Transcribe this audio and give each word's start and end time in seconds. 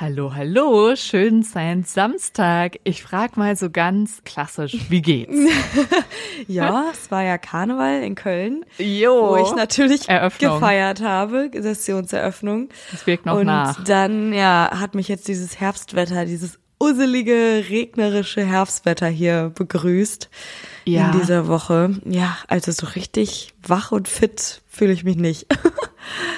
Hallo, 0.00 0.34
hallo, 0.34 0.96
schönen 0.96 1.42
Science 1.42 1.92
Samstag. 1.92 2.78
Ich 2.84 3.02
frag 3.02 3.36
mal 3.36 3.54
so 3.54 3.68
ganz 3.68 4.22
klassisch, 4.24 4.86
wie 4.88 5.02
geht's? 5.02 5.36
ja, 6.48 6.86
es 6.90 7.10
war 7.10 7.22
ja 7.22 7.36
Karneval 7.36 8.02
in 8.02 8.14
Köln, 8.14 8.64
jo. 8.78 9.28
wo 9.28 9.36
ich 9.36 9.54
natürlich 9.54 10.08
Eröffnung. 10.08 10.54
gefeiert 10.54 11.02
habe, 11.02 11.50
Sessionseröffnung. 11.54 12.70
Das 12.90 13.06
wirkt 13.06 13.26
noch 13.26 13.40
Und 13.40 13.44
nach. 13.44 13.84
dann, 13.84 14.32
ja, 14.32 14.70
hat 14.72 14.94
mich 14.94 15.06
jetzt 15.06 15.28
dieses 15.28 15.60
Herbstwetter, 15.60 16.24
dieses 16.24 16.58
usselige, 16.80 17.66
regnerische 17.68 18.42
Herbstwetter 18.42 19.08
hier 19.08 19.52
begrüßt 19.54 20.30
Ja. 20.84 21.10
in 21.10 21.18
dieser 21.20 21.46
Woche. 21.48 22.00
Ja, 22.04 22.36
also 22.48 22.72
so 22.72 22.86
richtig 22.86 23.52
wach 23.66 23.92
und 23.92 24.08
fit 24.08 24.62
fühle 24.68 24.92
ich 24.92 25.04
mich 25.04 25.16
nicht. 25.16 25.46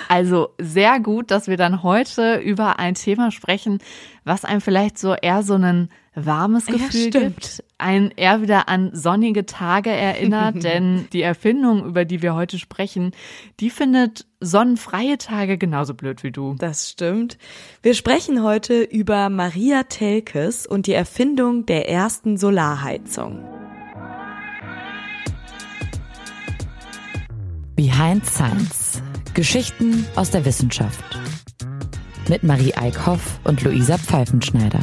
Also 0.08 0.50
sehr 0.60 1.00
gut, 1.00 1.30
dass 1.30 1.46
wir 1.48 1.56
dann 1.56 1.82
heute 1.82 2.36
über 2.36 2.78
ein 2.78 2.94
Thema 2.94 3.30
sprechen, 3.30 3.78
was 4.24 4.44
einem 4.44 4.60
vielleicht 4.60 4.98
so 4.98 5.14
eher 5.14 5.42
so 5.42 5.54
ein 5.54 5.88
warmes 6.14 6.66
Ja, 6.66 6.74
Gefühl 6.74 7.08
stimmt. 7.08 7.12
gibt, 7.36 7.64
einen 7.78 8.10
eher 8.10 8.42
wieder 8.42 8.68
an 8.68 8.90
sonnige 8.92 9.46
Tage 9.46 9.90
erinnert, 9.90 10.62
denn 10.64 11.08
die 11.12 11.22
Erfindung, 11.22 11.86
über 11.86 12.04
die 12.04 12.20
wir 12.20 12.34
heute 12.34 12.58
sprechen, 12.58 13.12
die 13.60 13.70
findet 13.70 14.26
sonnenfreie 14.40 15.16
Tage 15.16 15.56
genauso 15.56 15.94
blöd 15.94 16.22
wie 16.22 16.32
du. 16.32 16.56
Das 16.58 16.90
stimmt. 16.90 17.38
Wir 17.82 17.94
sprechen 17.94 18.42
heute 18.42 18.82
über 18.82 19.30
Maria 19.30 19.84
Telkes 19.84 20.66
und 20.66 20.86
die 20.86 20.92
Erfindung 20.92 21.64
der 21.64 21.88
ersten 21.88 22.36
Solarheizung. 22.36 23.42
Behind 27.82 28.24
Science. 28.24 29.02
Geschichten 29.34 30.06
aus 30.14 30.30
der 30.30 30.44
Wissenschaft. 30.44 31.18
Mit 32.28 32.44
Marie 32.44 32.72
Eickhoff 32.74 33.40
und 33.42 33.60
Luisa 33.64 33.98
Pfeifenschneider. 33.98 34.78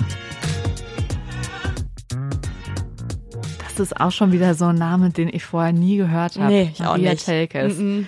Das 3.64 3.80
ist 3.80 4.02
auch 4.02 4.11
schon 4.11 4.33
wieder 4.33 4.53
so 4.53 4.66
ein 4.66 4.75
Name, 4.75 5.11
den 5.11 5.30
ich 5.30 5.45
vorher 5.45 5.72
nie 5.72 5.95
gehört 5.95 6.38
habe. 6.38 6.52
Nee, 6.52 6.72
ich 6.73 6.81
auch 6.81 6.97
Maria 6.97 7.11
nicht. 7.11 7.23
Telkes. 7.23 7.77
Mm-mm. 7.77 8.05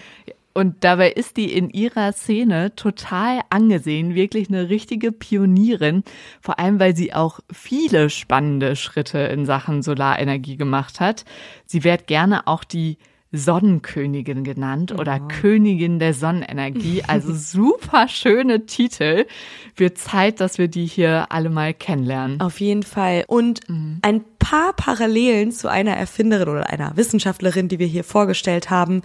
Und 0.53 0.83
dabei 0.83 1.11
ist 1.11 1.37
die 1.37 1.53
in 1.53 1.69
ihrer 1.69 2.11
Szene 2.11 2.75
total 2.75 3.39
angesehen, 3.49 4.13
wirklich 4.13 4.49
eine 4.49 4.67
richtige 4.67 5.13
Pionierin, 5.13 6.03
vor 6.41 6.59
allem 6.59 6.81
weil 6.81 6.97
sie 6.97 7.13
auch 7.13 7.39
viele 7.49 8.09
spannende 8.09 8.75
Schritte 8.75 9.19
in 9.19 9.45
Sachen 9.45 9.83
Solarenergie 9.83 10.57
gemacht 10.57 10.99
hat. 10.99 11.23
Sie 11.65 11.85
wird 11.85 12.07
gerne 12.07 12.45
auch 12.47 12.65
die 12.65 12.97
Sonnenkönigin 13.31 14.43
genannt 14.43 14.91
oder 14.91 15.19
Königin 15.19 15.99
der 15.99 16.13
Sonnenenergie. 16.13 17.03
Also 17.07 17.33
super 17.35 18.07
schöne 18.07 18.65
Titel. 18.65 19.25
Wird 19.75 19.97
Zeit, 19.97 20.41
dass 20.41 20.57
wir 20.57 20.67
die 20.67 20.85
hier 20.85 21.27
alle 21.31 21.49
mal 21.49 21.73
kennenlernen. 21.73 22.41
Auf 22.41 22.59
jeden 22.59 22.83
Fall. 22.83 23.23
Und 23.27 23.61
ein 24.01 24.25
paar 24.51 24.73
Parallelen 24.73 25.53
zu 25.53 25.69
einer 25.69 25.95
Erfinderin 25.95 26.49
oder 26.49 26.69
einer 26.69 26.97
Wissenschaftlerin, 26.97 27.69
die 27.69 27.79
wir 27.79 27.87
hier 27.87 28.03
vorgestellt 28.03 28.69
haben, 28.69 29.01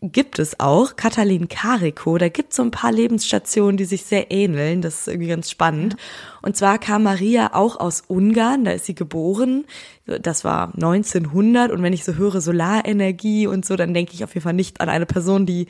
gibt 0.00 0.38
es 0.38 0.58
auch. 0.58 0.96
Katalin 0.96 1.48
Kariko, 1.48 2.16
da 2.16 2.30
gibt 2.30 2.52
es 2.52 2.56
so 2.56 2.62
ein 2.62 2.70
paar 2.70 2.92
Lebensstationen, 2.92 3.76
die 3.76 3.84
sich 3.84 4.04
sehr 4.06 4.30
ähneln. 4.30 4.80
Das 4.80 5.00
ist 5.00 5.08
irgendwie 5.08 5.28
ganz 5.28 5.50
spannend. 5.50 5.96
Und 6.40 6.56
zwar 6.56 6.78
kam 6.78 7.02
Maria 7.02 7.52
auch 7.52 7.78
aus 7.78 8.04
Ungarn, 8.08 8.64
da 8.64 8.70
ist 8.70 8.86
sie 8.86 8.94
geboren. 8.94 9.66
Das 10.06 10.44
war 10.44 10.72
1900. 10.74 11.72
Und 11.72 11.82
wenn 11.82 11.92
ich 11.92 12.02
so 12.02 12.14
höre 12.14 12.40
Solarenergie 12.40 13.46
und 13.46 13.66
so, 13.66 13.76
dann 13.76 13.92
denke 13.92 14.14
ich 14.14 14.24
auf 14.24 14.32
jeden 14.32 14.44
Fall 14.44 14.54
nicht 14.54 14.80
an 14.80 14.88
eine 14.88 15.04
Person, 15.04 15.44
die 15.44 15.66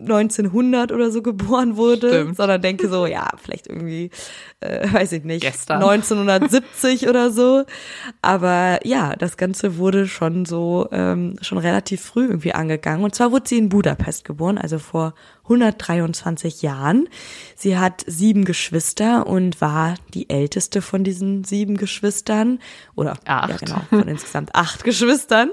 1900 0.00 0.92
oder 0.92 1.10
so 1.10 1.22
geboren 1.22 1.76
wurde, 1.76 2.08
Stimmt. 2.08 2.36
sondern 2.36 2.62
denke 2.62 2.88
so, 2.88 3.06
ja, 3.06 3.28
vielleicht 3.42 3.66
irgendwie, 3.66 4.10
äh, 4.60 4.92
weiß 4.92 5.12
ich 5.12 5.24
nicht, 5.24 5.42
Gestern. 5.42 5.82
1970 5.82 7.08
oder 7.08 7.30
so. 7.30 7.64
Aber 8.22 8.80
ja, 8.84 9.16
das 9.16 9.36
Ganze 9.36 9.78
wurde 9.78 10.06
schon 10.06 10.44
so, 10.44 10.88
ähm, 10.92 11.36
schon 11.40 11.58
relativ 11.58 12.02
früh 12.02 12.26
irgendwie 12.26 12.54
angegangen. 12.54 13.04
Und 13.04 13.14
zwar 13.14 13.32
wurde 13.32 13.48
sie 13.48 13.58
in 13.58 13.68
Budapest 13.68 14.24
geboren, 14.24 14.58
also 14.58 14.78
vor 14.78 15.14
123 15.48 16.62
Jahren. 16.62 17.08
Sie 17.56 17.78
hat 17.78 18.04
sieben 18.06 18.44
Geschwister 18.44 19.26
und 19.26 19.60
war 19.60 19.94
die 20.14 20.28
älteste 20.28 20.82
von 20.82 21.04
diesen 21.04 21.44
sieben 21.44 21.76
Geschwistern. 21.76 22.58
Oder 22.94 23.14
ja, 23.26 23.40
Acht. 23.44 23.60
genau, 23.60 23.80
von 23.88 24.06
insgesamt 24.08 24.54
acht 24.54 24.84
Geschwistern. 24.84 25.50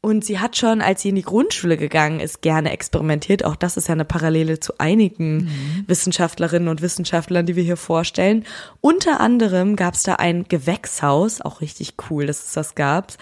Und 0.00 0.24
sie 0.24 0.38
hat 0.38 0.56
schon, 0.56 0.80
als 0.80 1.02
sie 1.02 1.08
in 1.08 1.16
die 1.16 1.22
Grundschule 1.22 1.76
gegangen 1.76 2.20
ist, 2.20 2.42
gerne 2.42 2.70
experimentiert. 2.70 3.44
Auch 3.44 3.56
das 3.56 3.73
ist 3.76 3.88
ja 3.88 3.92
eine 3.92 4.04
Parallele 4.04 4.60
zu 4.60 4.74
einigen 4.78 5.50
Wissenschaftlerinnen 5.86 6.68
und 6.68 6.82
Wissenschaftlern, 6.82 7.46
die 7.46 7.56
wir 7.56 7.62
hier 7.62 7.76
vorstellen. 7.76 8.44
Unter 8.80 9.20
anderem 9.20 9.76
gab 9.76 9.94
es 9.94 10.02
da 10.02 10.14
ein 10.16 10.44
Gewächshaus, 10.48 11.40
auch 11.40 11.60
richtig 11.60 11.94
cool, 12.10 12.26
dass 12.26 12.44
es 12.46 12.52
das 12.52 12.74
gab. 12.74 13.12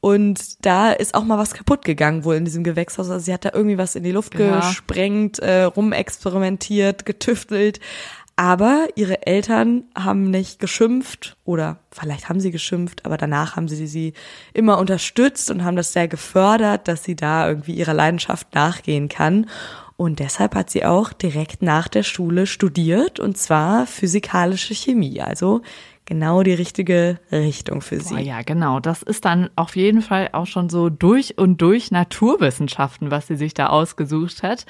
Und 0.00 0.64
da 0.64 0.92
ist 0.92 1.14
auch 1.14 1.24
mal 1.24 1.38
was 1.38 1.54
kaputt 1.54 1.84
gegangen 1.84 2.22
wohl 2.24 2.36
in 2.36 2.44
diesem 2.44 2.62
Gewächshaus. 2.62 3.10
Also 3.10 3.24
sie 3.24 3.32
hat 3.34 3.44
da 3.44 3.50
irgendwie 3.52 3.78
was 3.78 3.96
in 3.96 4.04
die 4.04 4.12
Luft 4.12 4.38
Ja. 4.38 4.60
gesprengt, 4.60 5.40
äh, 5.40 5.62
rumexperimentiert, 5.64 7.04
getüftelt. 7.04 7.80
Aber 8.36 8.86
ihre 8.94 9.26
Eltern 9.26 9.82
haben 9.96 10.30
nicht 10.30 10.60
geschimpft 10.60 11.36
oder 11.44 11.80
vielleicht 11.90 12.28
haben 12.28 12.38
sie 12.38 12.52
geschimpft, 12.52 13.04
aber 13.04 13.16
danach 13.16 13.56
haben 13.56 13.66
sie 13.66 13.88
sie 13.88 14.12
immer 14.54 14.78
unterstützt 14.78 15.50
und 15.50 15.64
haben 15.64 15.74
das 15.76 15.92
sehr 15.92 16.06
gefördert, 16.06 16.86
dass 16.86 17.02
sie 17.02 17.16
da 17.16 17.48
irgendwie 17.48 17.72
ihrer 17.74 17.94
Leidenschaft 17.94 18.54
nachgehen 18.54 19.08
kann. 19.08 19.46
Und 20.00 20.20
deshalb 20.20 20.54
hat 20.54 20.70
sie 20.70 20.84
auch 20.84 21.12
direkt 21.12 21.60
nach 21.60 21.88
der 21.88 22.04
Schule 22.04 22.46
studiert 22.46 23.18
und 23.18 23.36
zwar 23.36 23.84
physikalische 23.84 24.72
Chemie, 24.72 25.20
also 25.20 25.62
genau 26.08 26.42
die 26.42 26.54
richtige 26.54 27.20
Richtung 27.30 27.82
für 27.82 28.00
sie. 28.00 28.14
Boah, 28.14 28.20
ja, 28.20 28.42
genau. 28.42 28.80
Das 28.80 29.02
ist 29.02 29.26
dann 29.26 29.50
auf 29.56 29.76
jeden 29.76 30.00
Fall 30.00 30.30
auch 30.32 30.46
schon 30.46 30.70
so 30.70 30.88
durch 30.88 31.36
und 31.36 31.60
durch 31.60 31.90
Naturwissenschaften, 31.90 33.10
was 33.10 33.26
sie 33.26 33.36
sich 33.36 33.52
da 33.52 33.66
ausgesucht 33.66 34.42
hat. 34.42 34.64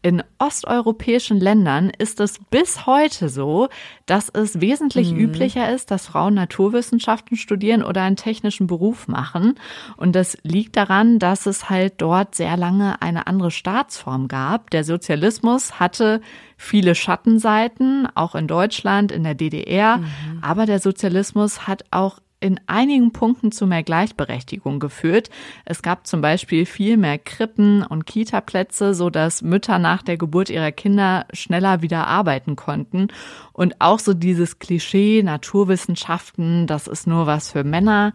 In 0.00 0.22
osteuropäischen 0.38 1.40
Ländern 1.40 1.90
ist 1.90 2.20
es 2.20 2.38
bis 2.50 2.86
heute 2.86 3.28
so, 3.28 3.68
dass 4.06 4.30
es 4.30 4.62
wesentlich 4.62 5.12
üblicher 5.12 5.70
ist, 5.72 5.90
dass 5.90 6.06
Frauen 6.06 6.32
Naturwissenschaften 6.32 7.36
studieren 7.36 7.84
oder 7.84 8.02
einen 8.02 8.16
technischen 8.16 8.66
Beruf 8.66 9.08
machen. 9.08 9.56
Und 9.98 10.16
das 10.16 10.38
liegt 10.42 10.76
daran, 10.76 11.18
dass 11.18 11.44
es 11.44 11.68
halt 11.68 11.94
dort 11.98 12.34
sehr 12.34 12.56
lange 12.56 13.02
eine 13.02 13.26
andere 13.26 13.50
Staatsform 13.50 14.26
gab. 14.26 14.70
Der 14.70 14.84
Sozialismus 14.84 15.78
hatte 15.78 16.22
viele 16.58 16.94
Schattenseiten, 16.94 18.06
auch 18.14 18.34
in 18.34 18.46
Deutschland, 18.48 19.12
in 19.12 19.24
der 19.24 19.34
DDR. 19.34 20.00
Aber 20.42 20.66
der 20.66 20.80
Sozialismus 20.80 21.66
hat 21.66 21.84
auch 21.90 22.18
in 22.40 22.60
einigen 22.66 23.12
Punkten 23.12 23.50
zu 23.50 23.66
mehr 23.66 23.82
Gleichberechtigung 23.82 24.78
geführt. 24.78 25.28
Es 25.64 25.82
gab 25.82 26.06
zum 26.06 26.20
Beispiel 26.20 26.66
viel 26.66 26.96
mehr 26.96 27.18
Krippen 27.18 27.82
und 27.82 28.06
Kita-Plätze, 28.06 28.94
so 28.94 29.10
dass 29.10 29.42
Mütter 29.42 29.78
nach 29.78 30.02
der 30.02 30.16
Geburt 30.16 30.48
ihrer 30.50 30.70
Kinder 30.70 31.26
schneller 31.32 31.82
wieder 31.82 32.06
arbeiten 32.06 32.54
konnten. 32.54 33.08
Und 33.52 33.80
auch 33.80 33.98
so 33.98 34.14
dieses 34.14 34.60
Klischee 34.60 35.22
Naturwissenschaften, 35.24 36.66
das 36.66 36.86
ist 36.86 37.06
nur 37.06 37.26
was 37.26 37.50
für 37.50 37.64
Männer, 37.64 38.12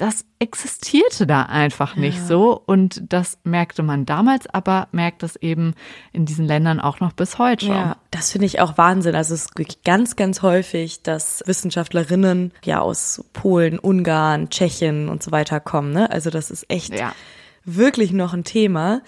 das 0.00 0.24
existierte 0.38 1.26
da 1.26 1.42
einfach 1.42 1.94
nicht 1.94 2.20
so. 2.26 2.58
Und 2.64 3.02
das 3.12 3.38
merkte 3.44 3.82
man 3.82 4.06
damals, 4.06 4.46
aber 4.46 4.88
merkt 4.92 5.22
es 5.22 5.36
eben 5.36 5.74
in 6.12 6.24
diesen 6.24 6.46
Ländern 6.46 6.80
auch 6.80 7.00
noch 7.00 7.12
bis 7.12 7.38
heute 7.38 7.66
schon. 7.66 7.74
Ja, 7.74 7.96
das 8.10 8.32
finde 8.32 8.46
ich 8.46 8.60
auch 8.60 8.78
Wahnsinn. 8.78 9.14
Also 9.14 9.34
es 9.34 9.46
ist 9.46 9.84
ganz, 9.84 10.16
ganz 10.16 10.40
häufig, 10.40 11.02
dass 11.02 11.42
Wissenschaftlerinnen 11.46 12.52
ja 12.64 12.80
aus 12.80 13.24
Polen, 13.34 13.78
Ungarn, 13.78 14.48
Tschechien 14.48 15.08
und 15.10 15.22
so 15.22 15.32
weiter 15.32 15.60
kommen. 15.60 15.92
Ne? 15.92 16.10
Also 16.10 16.30
das 16.30 16.50
ist 16.50 16.64
echt 16.70 16.94
Ja. 16.98 17.12
wirklich 17.64 18.12
noch 18.12 18.32
ein 18.32 18.44
Thema. 18.44 19.02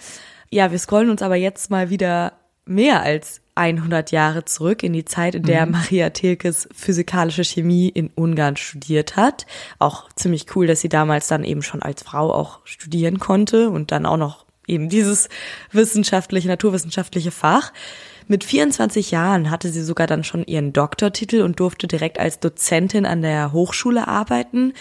Ja, 0.51 0.71
wir 0.71 0.77
scrollen 0.77 1.09
uns 1.09 1.23
aber 1.23 1.35
jetzt 1.35 1.71
mal 1.71 1.89
wieder 1.89 2.33
mehr 2.65 3.01
als 3.01 3.41
100 3.55 4.11
Jahre 4.11 4.45
zurück 4.45 4.83
in 4.83 4.93
die 4.93 5.05
Zeit, 5.05 5.35
in 5.35 5.43
der 5.43 5.65
Maria 5.65 6.09
Tilkes 6.09 6.67
physikalische 6.73 7.43
Chemie 7.43 7.89
in 7.89 8.09
Ungarn 8.15 8.57
studiert 8.57 9.15
hat. 9.15 9.45
Auch 9.79 10.09
ziemlich 10.15 10.55
cool, 10.55 10.67
dass 10.67 10.81
sie 10.81 10.89
damals 10.89 11.27
dann 11.27 11.43
eben 11.43 11.61
schon 11.61 11.81
als 11.81 12.03
Frau 12.03 12.33
auch 12.33 12.59
studieren 12.65 13.19
konnte 13.19 13.69
und 13.69 13.91
dann 13.91 14.05
auch 14.05 14.17
noch 14.17 14.45
eben 14.67 14.89
dieses 14.89 15.29
wissenschaftliche, 15.71 16.47
naturwissenschaftliche 16.47 17.31
Fach. 17.31 17.73
Mit 18.27 18.43
24 18.43 19.11
Jahren 19.11 19.51
hatte 19.51 19.69
sie 19.69 19.83
sogar 19.83 20.07
dann 20.07 20.23
schon 20.23 20.45
ihren 20.45 20.71
Doktortitel 20.71 21.41
und 21.41 21.59
durfte 21.59 21.87
direkt 21.87 22.19
als 22.19 22.39
Dozentin 22.39 23.05
an 23.05 23.21
der 23.21 23.51
Hochschule 23.51 24.07
arbeiten. 24.07 24.73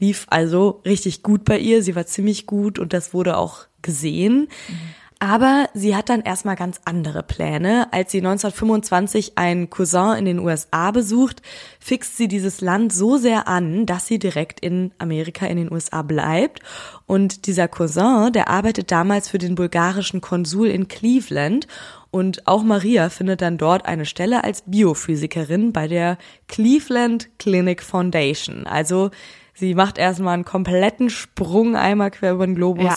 Lief 0.00 0.26
also 0.30 0.80
richtig 0.84 1.22
gut 1.22 1.44
bei 1.44 1.58
ihr. 1.58 1.82
Sie 1.82 1.94
war 1.94 2.06
ziemlich 2.06 2.46
gut 2.46 2.78
und 2.78 2.92
das 2.92 3.12
wurde 3.12 3.36
auch 3.36 3.66
gesehen. 3.82 4.48
Mhm. 4.68 4.74
Aber 5.18 5.70
sie 5.72 5.96
hat 5.96 6.10
dann 6.10 6.20
erstmal 6.20 6.56
ganz 6.56 6.78
andere 6.84 7.22
Pläne. 7.22 7.90
Als 7.90 8.12
sie 8.12 8.18
1925 8.18 9.38
einen 9.38 9.70
Cousin 9.70 10.14
in 10.18 10.26
den 10.26 10.38
USA 10.38 10.90
besucht, 10.90 11.40
fixt 11.80 12.18
sie 12.18 12.28
dieses 12.28 12.60
Land 12.60 12.92
so 12.92 13.16
sehr 13.16 13.48
an, 13.48 13.86
dass 13.86 14.06
sie 14.06 14.18
direkt 14.18 14.60
in 14.60 14.92
Amerika 14.98 15.46
in 15.46 15.56
den 15.56 15.72
USA 15.72 16.02
bleibt. 16.02 16.60
Und 17.06 17.46
dieser 17.46 17.66
Cousin, 17.66 18.30
der 18.34 18.50
arbeitet 18.50 18.90
damals 18.90 19.30
für 19.30 19.38
den 19.38 19.54
bulgarischen 19.54 20.20
Konsul 20.20 20.68
in 20.68 20.86
Cleveland. 20.86 21.66
Und 22.10 22.46
auch 22.46 22.62
Maria 22.62 23.08
findet 23.08 23.40
dann 23.40 23.56
dort 23.56 23.86
eine 23.86 24.04
Stelle 24.04 24.44
als 24.44 24.64
Biophysikerin 24.66 25.72
bei 25.72 25.88
der 25.88 26.18
Cleveland 26.46 27.30
Clinic 27.38 27.82
Foundation. 27.82 28.66
Also 28.66 29.10
sie 29.54 29.74
macht 29.74 29.96
erstmal 29.96 30.34
einen 30.34 30.44
kompletten 30.44 31.08
Sprung 31.08 31.74
einmal 31.74 32.10
quer 32.10 32.34
über 32.34 32.44
den 32.44 32.54
Globus. 32.54 32.84
Ja 32.84 32.96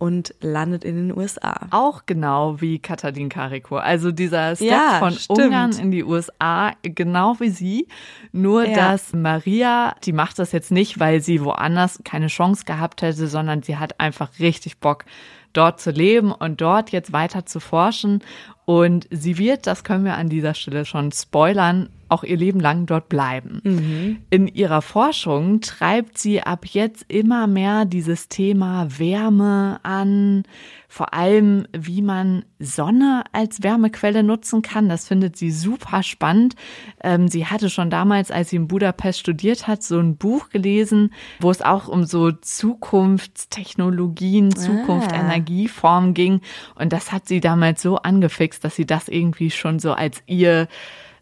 und 0.00 0.34
landet 0.40 0.82
in 0.82 0.96
den 0.96 1.16
USA. 1.16 1.68
Auch 1.70 2.04
genau 2.06 2.58
wie 2.62 2.78
Katalin 2.78 3.28
Kariko. 3.28 3.76
Also 3.76 4.12
dieser 4.12 4.56
Step 4.56 4.70
ja, 4.70 4.98
von 4.98 5.12
stimmt. 5.12 5.38
Ungarn 5.38 5.72
in 5.78 5.90
die 5.90 6.02
USA, 6.02 6.72
genau 6.82 7.38
wie 7.38 7.50
sie. 7.50 7.86
Nur, 8.32 8.64
ja. 8.64 8.74
dass 8.74 9.12
Maria, 9.12 9.94
die 10.02 10.14
macht 10.14 10.38
das 10.38 10.52
jetzt 10.52 10.72
nicht, 10.72 10.98
weil 10.98 11.20
sie 11.20 11.44
woanders 11.44 12.00
keine 12.02 12.28
Chance 12.28 12.64
gehabt 12.64 13.02
hätte, 13.02 13.26
sondern 13.26 13.62
sie 13.62 13.76
hat 13.76 14.00
einfach 14.00 14.30
richtig 14.38 14.78
Bock, 14.78 15.04
dort 15.52 15.80
zu 15.80 15.90
leben 15.90 16.32
und 16.32 16.62
dort 16.62 16.92
jetzt 16.92 17.12
weiter 17.12 17.44
zu 17.44 17.60
forschen. 17.60 18.22
Und 18.64 19.06
sie 19.10 19.38
wird, 19.38 19.66
das 19.66 19.84
können 19.84 20.04
wir 20.04 20.16
an 20.16 20.28
dieser 20.28 20.54
Stelle 20.54 20.84
schon 20.84 21.12
spoilern, 21.12 21.88
auch 22.10 22.24
ihr 22.24 22.36
Leben 22.36 22.60
lang 22.60 22.84
dort 22.86 23.08
bleiben. 23.08 23.60
Mhm. 23.62 24.18
In 24.30 24.48
ihrer 24.48 24.82
Forschung 24.82 25.60
treibt 25.60 26.18
sie 26.18 26.42
ab 26.42 26.66
jetzt 26.66 27.04
immer 27.08 27.46
mehr 27.46 27.84
dieses 27.84 28.26
Thema 28.28 28.98
Wärme 28.98 29.78
an, 29.84 30.42
vor 30.88 31.14
allem 31.14 31.68
wie 31.72 32.02
man 32.02 32.44
Sonne 32.58 33.22
als 33.30 33.62
Wärmequelle 33.62 34.24
nutzen 34.24 34.60
kann. 34.60 34.88
Das 34.88 35.06
findet 35.06 35.36
sie 35.36 35.52
super 35.52 36.02
spannend. 36.02 36.56
Ähm, 37.00 37.28
sie 37.28 37.46
hatte 37.46 37.70
schon 37.70 37.90
damals, 37.90 38.32
als 38.32 38.50
sie 38.50 38.56
in 38.56 38.66
Budapest 38.66 39.20
studiert 39.20 39.68
hat, 39.68 39.84
so 39.84 40.00
ein 40.00 40.16
Buch 40.16 40.48
gelesen, 40.48 41.12
wo 41.38 41.52
es 41.52 41.62
auch 41.62 41.86
um 41.86 42.02
so 42.04 42.32
Zukunftstechnologien, 42.32 44.50
Zukunft, 44.54 45.12
ah. 45.12 45.20
Energieformen 45.20 46.12
ging. 46.12 46.40
Und 46.74 46.92
das 46.92 47.12
hat 47.12 47.28
sie 47.28 47.40
damals 47.40 47.82
so 47.82 47.98
angefixt, 47.98 48.59
dass 48.60 48.76
sie 48.76 48.86
das 48.86 49.08
irgendwie 49.08 49.50
schon 49.50 49.78
so 49.78 49.92
als 49.92 50.22
ihr 50.26 50.68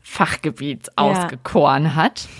Fachgebiet 0.02 0.90
ausgekoren 0.96 1.94
hat. 1.94 2.28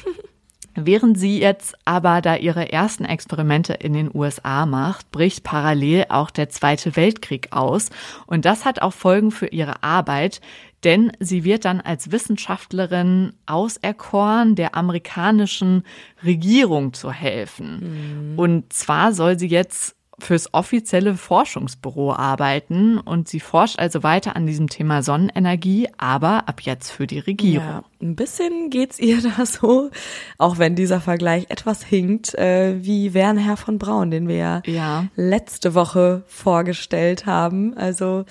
Während 0.85 1.19
sie 1.19 1.41
jetzt 1.41 1.75
aber 1.85 2.21
da 2.21 2.37
ihre 2.37 2.71
ersten 2.71 3.05
Experimente 3.05 3.73
in 3.73 3.95
den 3.95 4.11
USA 4.15 4.65
macht, 4.65 5.11
bricht 5.11 5.43
parallel 5.43 6.06
auch 6.09 6.31
der 6.31 6.50
Zweite 6.50 6.95
Weltkrieg 6.95 7.49
aus. 7.50 7.91
Und 8.27 8.45
das 8.45 8.65
hat 8.65 8.81
auch 8.81 8.93
Folgen 8.93 9.33
für 9.33 9.49
ihre 9.49 9.83
Arbeit, 9.83 10.41
denn 10.85 11.11
sie 11.19 11.43
wird 11.43 11.65
dann 11.65 11.81
als 11.81 12.12
Wissenschaftlerin 12.12 13.33
auserkoren, 13.47 14.55
der 14.55 14.77
amerikanischen 14.77 15.83
Regierung 16.25 16.93
zu 16.93 17.11
helfen. 17.11 18.31
Mhm. 18.33 18.39
Und 18.39 18.73
zwar 18.73 19.12
soll 19.12 19.39
sie 19.39 19.49
jetzt 19.49 19.98
fürs 20.19 20.53
offizielle 20.53 21.15
Forschungsbüro 21.15 22.12
arbeiten 22.12 22.99
und 22.99 23.29
sie 23.29 23.41
forscht 23.41 23.79
also 23.79 24.03
weiter 24.03 24.37
an 24.37 24.47
diesem 24.47 24.69
Thema 24.69 25.03
Sonnenenergie, 25.03 25.88
aber 25.97 26.49
ab 26.49 26.61
jetzt 26.62 26.91
für 26.91 27.06
die 27.06 27.20
Regierung. 27.20 27.67
Ja, 27.67 27.85
ein 28.03 28.17
bisschen 28.17 28.70
geht's 28.70 28.99
ihr 28.99 29.20
da 29.37 29.47
so, 29.47 29.91
auch 30.37 30.59
wenn 30.59 30.75
dieser 30.75 31.00
Vergleich 31.00 31.47
etwas 31.49 31.85
hinkt, 31.85 32.35
äh, 32.35 32.76
wie 32.85 33.15
Werner 33.15 33.56
von 33.56 33.79
Braun, 33.79 34.11
den 34.11 34.29
wir 34.29 34.37
ja, 34.37 34.62
ja 34.67 35.05
letzte 35.15 35.75
Woche 35.75 36.23
vorgestellt 36.26 37.26
haben. 37.26 37.76
Also 37.76 38.25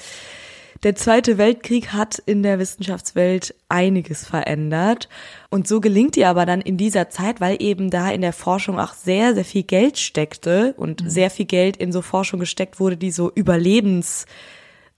der 0.84 0.96
Zweite 0.96 1.38
Weltkrieg 1.38 1.94
hat 1.94 2.20
in 2.26 2.44
der 2.44 2.60
Wissenschaftswelt 2.60 3.56
einiges 3.70 4.26
verändert. 4.26 5.10
Und 5.50 5.68
so 5.68 5.82
gelingt 5.82 6.18
ihr 6.18 6.30
aber 6.30 6.46
dann 6.46 6.62
in 6.62 6.78
dieser 6.78 7.10
Zeit, 7.10 7.42
weil 7.42 7.62
eben 7.62 7.90
da 7.90 8.10
in 8.10 8.22
der 8.22 8.34
Forschung 8.34 8.80
auch 8.80 8.94
sehr, 8.94 9.34
sehr 9.34 9.46
viel 9.46 9.64
Geld 9.64 9.98
steckte 9.98 10.74
und 10.78 11.04
mhm. 11.04 11.10
sehr 11.10 11.30
viel 11.30 11.46
Geld 11.46 11.78
in 11.78 11.92
so 11.92 12.02
Forschung 12.02 12.40
gesteckt 12.40 12.80
wurde, 12.80 12.98
die 12.98 13.12
so 13.12 13.32
Überlebens 13.34 14.26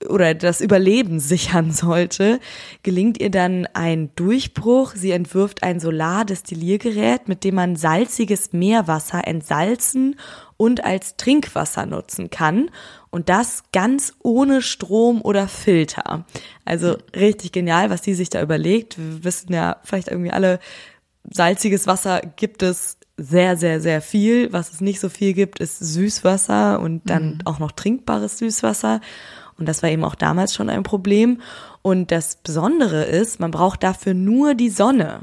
oder 0.07 0.33
das 0.33 0.61
Überleben 0.61 1.19
sichern 1.19 1.71
sollte, 1.71 2.39
gelingt 2.83 3.19
ihr 3.19 3.31
dann 3.31 3.67
ein 3.73 4.11
Durchbruch. 4.15 4.93
Sie 4.95 5.11
entwirft 5.11 5.63
ein 5.63 5.79
Solardestilliergerät, 5.79 7.27
mit 7.27 7.43
dem 7.43 7.55
man 7.55 7.75
salziges 7.75 8.53
Meerwasser 8.53 9.27
entsalzen 9.27 10.15
und 10.57 10.83
als 10.83 11.15
Trinkwasser 11.15 11.85
nutzen 11.85 12.29
kann. 12.29 12.69
Und 13.11 13.29
das 13.29 13.63
ganz 13.71 14.13
ohne 14.21 14.61
Strom 14.61 15.21
oder 15.21 15.47
Filter. 15.47 16.25
Also 16.63 16.97
richtig 17.15 17.51
genial, 17.51 17.89
was 17.89 18.01
die 18.01 18.13
sich 18.13 18.29
da 18.29 18.41
überlegt. 18.41 18.97
Wir 18.97 19.23
wissen 19.23 19.51
ja 19.51 19.77
vielleicht 19.83 20.09
irgendwie 20.09 20.31
alle, 20.31 20.59
salziges 21.31 21.87
Wasser 21.87 22.21
gibt 22.35 22.63
es 22.63 22.97
sehr, 23.17 23.57
sehr, 23.57 23.81
sehr 23.81 24.01
viel. 24.01 24.51
Was 24.53 24.71
es 24.71 24.81
nicht 24.81 24.99
so 24.99 25.09
viel 25.09 25.33
gibt, 25.33 25.59
ist 25.59 25.79
Süßwasser 25.79 26.79
und 26.79 27.09
dann 27.09 27.35
mhm. 27.35 27.41
auch 27.45 27.59
noch 27.59 27.71
trinkbares 27.71 28.37
Süßwasser. 28.37 29.01
Und 29.57 29.67
das 29.67 29.83
war 29.83 29.89
eben 29.89 30.05
auch 30.05 30.15
damals 30.15 30.53
schon 30.53 30.69
ein 30.69 30.83
Problem. 30.83 31.41
Und 31.81 32.11
das 32.11 32.37
Besondere 32.37 33.03
ist, 33.03 33.39
man 33.39 33.51
braucht 33.51 33.83
dafür 33.83 34.13
nur 34.13 34.53
die 34.53 34.69
Sonne. 34.69 35.21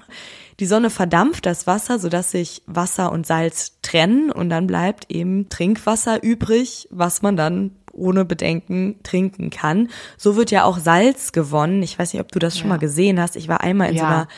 Die 0.59 0.67
Sonne 0.67 0.89
verdampft 0.89 1.45
das 1.45 1.67
Wasser, 1.67 1.99
sodass 1.99 2.31
sich 2.31 2.63
Wasser 2.67 3.13
und 3.13 3.27
Salz 3.27 3.79
trennen 3.83 4.31
und 4.31 4.49
dann 4.49 4.67
bleibt 4.67 5.11
eben 5.11 5.49
Trinkwasser 5.49 6.23
übrig, 6.23 6.89
was 6.91 7.23
man 7.23 7.37
dann 7.37 7.73
ohne 7.93 8.25
Bedenken 8.25 8.97
trinken 9.03 9.51
kann. 9.51 9.89
So 10.17 10.37
wird 10.37 10.51
ja 10.51 10.65
auch 10.65 10.79
Salz 10.79 11.33
gewonnen. 11.33 11.83
Ich 11.83 11.99
weiß 11.99 12.13
nicht, 12.13 12.23
ob 12.23 12.33
du 12.33 12.39
das 12.39 12.57
schon 12.57 12.69
ja. 12.69 12.75
mal 12.75 12.79
gesehen 12.79 13.21
hast. 13.21 13.37
Ich 13.37 13.49
war 13.49 13.61
einmal 13.61 13.91
in 13.91 13.97
ja. 13.97 14.01
so 14.01 14.07
einer 14.07 14.29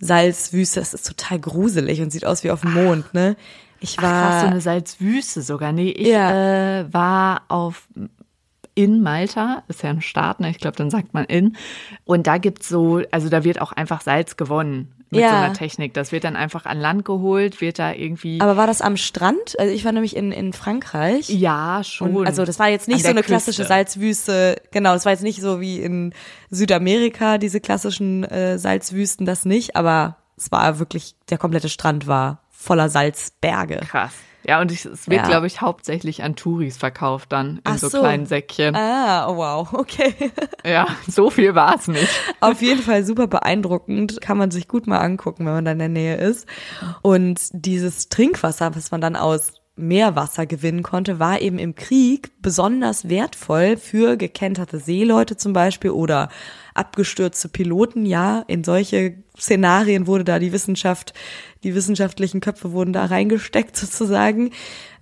Salzwüste. 0.00 0.80
Das 0.80 0.94
ist 0.94 1.06
total 1.06 1.38
gruselig 1.38 2.00
und 2.00 2.10
sieht 2.10 2.24
aus 2.24 2.44
wie 2.44 2.50
auf 2.50 2.62
dem 2.62 2.74
Mond, 2.74 3.14
ne? 3.14 3.36
Ich 3.80 3.96
war 3.98 4.04
Ach, 4.12 4.30
krass, 4.30 4.40
so 4.42 4.46
eine 4.48 4.60
Salzwüste 4.60 5.42
sogar. 5.42 5.70
Nee, 5.72 5.90
ich 5.90 6.08
ja. 6.08 6.80
äh, 6.80 6.92
war 6.92 7.42
auf 7.48 7.88
in 8.74 9.02
Malta, 9.02 9.64
ist 9.66 9.82
ja 9.82 9.90
ein 9.90 10.00
Staat, 10.00 10.38
ne? 10.38 10.50
ich 10.50 10.58
glaube, 10.58 10.76
dann 10.76 10.90
sagt 10.90 11.12
man 11.12 11.24
in. 11.24 11.56
Und 12.04 12.28
da 12.28 12.38
gibt's 12.38 12.68
so, 12.68 13.02
also 13.10 13.28
da 13.28 13.42
wird 13.42 13.60
auch 13.60 13.72
einfach 13.72 14.02
Salz 14.02 14.36
gewonnen 14.36 14.97
mit 15.10 15.20
ja. 15.20 15.30
so 15.30 15.36
einer 15.36 15.52
Technik. 15.54 15.94
Das 15.94 16.12
wird 16.12 16.24
dann 16.24 16.36
einfach 16.36 16.66
an 16.66 16.78
Land 16.78 17.04
geholt, 17.04 17.60
wird 17.60 17.78
da 17.78 17.92
irgendwie. 17.92 18.40
Aber 18.40 18.56
war 18.56 18.66
das 18.66 18.80
am 18.80 18.96
Strand? 18.96 19.58
Also 19.58 19.72
ich 19.72 19.84
war 19.84 19.92
nämlich 19.92 20.16
in, 20.16 20.32
in 20.32 20.52
Frankreich. 20.52 21.28
Ja, 21.28 21.82
schon. 21.84 22.16
Und 22.16 22.26
also 22.26 22.44
das 22.44 22.58
war 22.58 22.68
jetzt 22.68 22.88
nicht 22.88 23.02
so 23.02 23.08
eine 23.08 23.20
Küste. 23.20 23.32
klassische 23.32 23.64
Salzwüste. 23.64 24.60
Genau, 24.70 24.92
das 24.92 25.04
war 25.04 25.12
jetzt 25.12 25.22
nicht 25.22 25.40
so 25.40 25.60
wie 25.60 25.80
in 25.80 26.12
Südamerika, 26.50 27.38
diese 27.38 27.60
klassischen 27.60 28.24
äh, 28.24 28.58
Salzwüsten, 28.58 29.26
das 29.26 29.44
nicht. 29.44 29.76
Aber 29.76 30.16
es 30.36 30.52
war 30.52 30.78
wirklich, 30.78 31.14
der 31.30 31.38
komplette 31.38 31.68
Strand 31.68 32.06
war 32.06 32.42
voller 32.50 32.88
Salzberge. 32.88 33.80
Krass. 33.88 34.12
Ja, 34.48 34.62
und 34.62 34.72
ich, 34.72 34.86
es 34.86 35.10
wird, 35.10 35.20
ja. 35.20 35.26
glaube 35.26 35.46
ich, 35.46 35.60
hauptsächlich 35.60 36.22
an 36.22 36.34
Touris 36.34 36.78
verkauft 36.78 37.32
dann 37.32 37.56
in 37.56 37.60
Ach 37.64 37.76
so, 37.76 37.90
so 37.90 38.00
kleinen 38.00 38.24
Säckchen. 38.24 38.74
Ah, 38.74 39.28
oh 39.28 39.36
wow, 39.36 39.72
okay. 39.74 40.14
ja, 40.64 40.86
so 41.06 41.28
viel 41.28 41.54
war 41.54 41.76
es 41.76 41.86
nicht. 41.86 42.08
Auf 42.40 42.62
jeden 42.62 42.80
Fall 42.80 43.04
super 43.04 43.26
beeindruckend, 43.26 44.22
kann 44.22 44.38
man 44.38 44.50
sich 44.50 44.66
gut 44.66 44.86
mal 44.86 45.00
angucken, 45.00 45.44
wenn 45.44 45.52
man 45.52 45.66
da 45.66 45.72
in 45.72 45.78
der 45.78 45.90
Nähe 45.90 46.16
ist. 46.16 46.46
Und 47.02 47.40
dieses 47.52 48.08
Trinkwasser, 48.08 48.74
was 48.74 48.90
man 48.90 49.02
dann 49.02 49.16
aus 49.16 49.57
Meerwasser 49.78 50.46
gewinnen 50.46 50.82
konnte, 50.82 51.18
war 51.18 51.40
eben 51.40 51.58
im 51.58 51.74
Krieg 51.74 52.30
besonders 52.42 53.08
wertvoll 53.08 53.76
für 53.76 54.16
gekenterte 54.16 54.78
Seeleute 54.78 55.36
zum 55.36 55.52
Beispiel 55.52 55.90
oder 55.90 56.28
abgestürzte 56.74 57.48
Piloten. 57.48 58.06
Ja, 58.06 58.44
in 58.46 58.64
solche 58.64 59.14
Szenarien 59.38 60.06
wurde 60.06 60.24
da 60.24 60.38
die 60.38 60.52
Wissenschaft, 60.52 61.14
die 61.62 61.74
wissenschaftlichen 61.74 62.40
Köpfe 62.40 62.72
wurden 62.72 62.92
da 62.92 63.06
reingesteckt 63.06 63.76
sozusagen. 63.76 64.50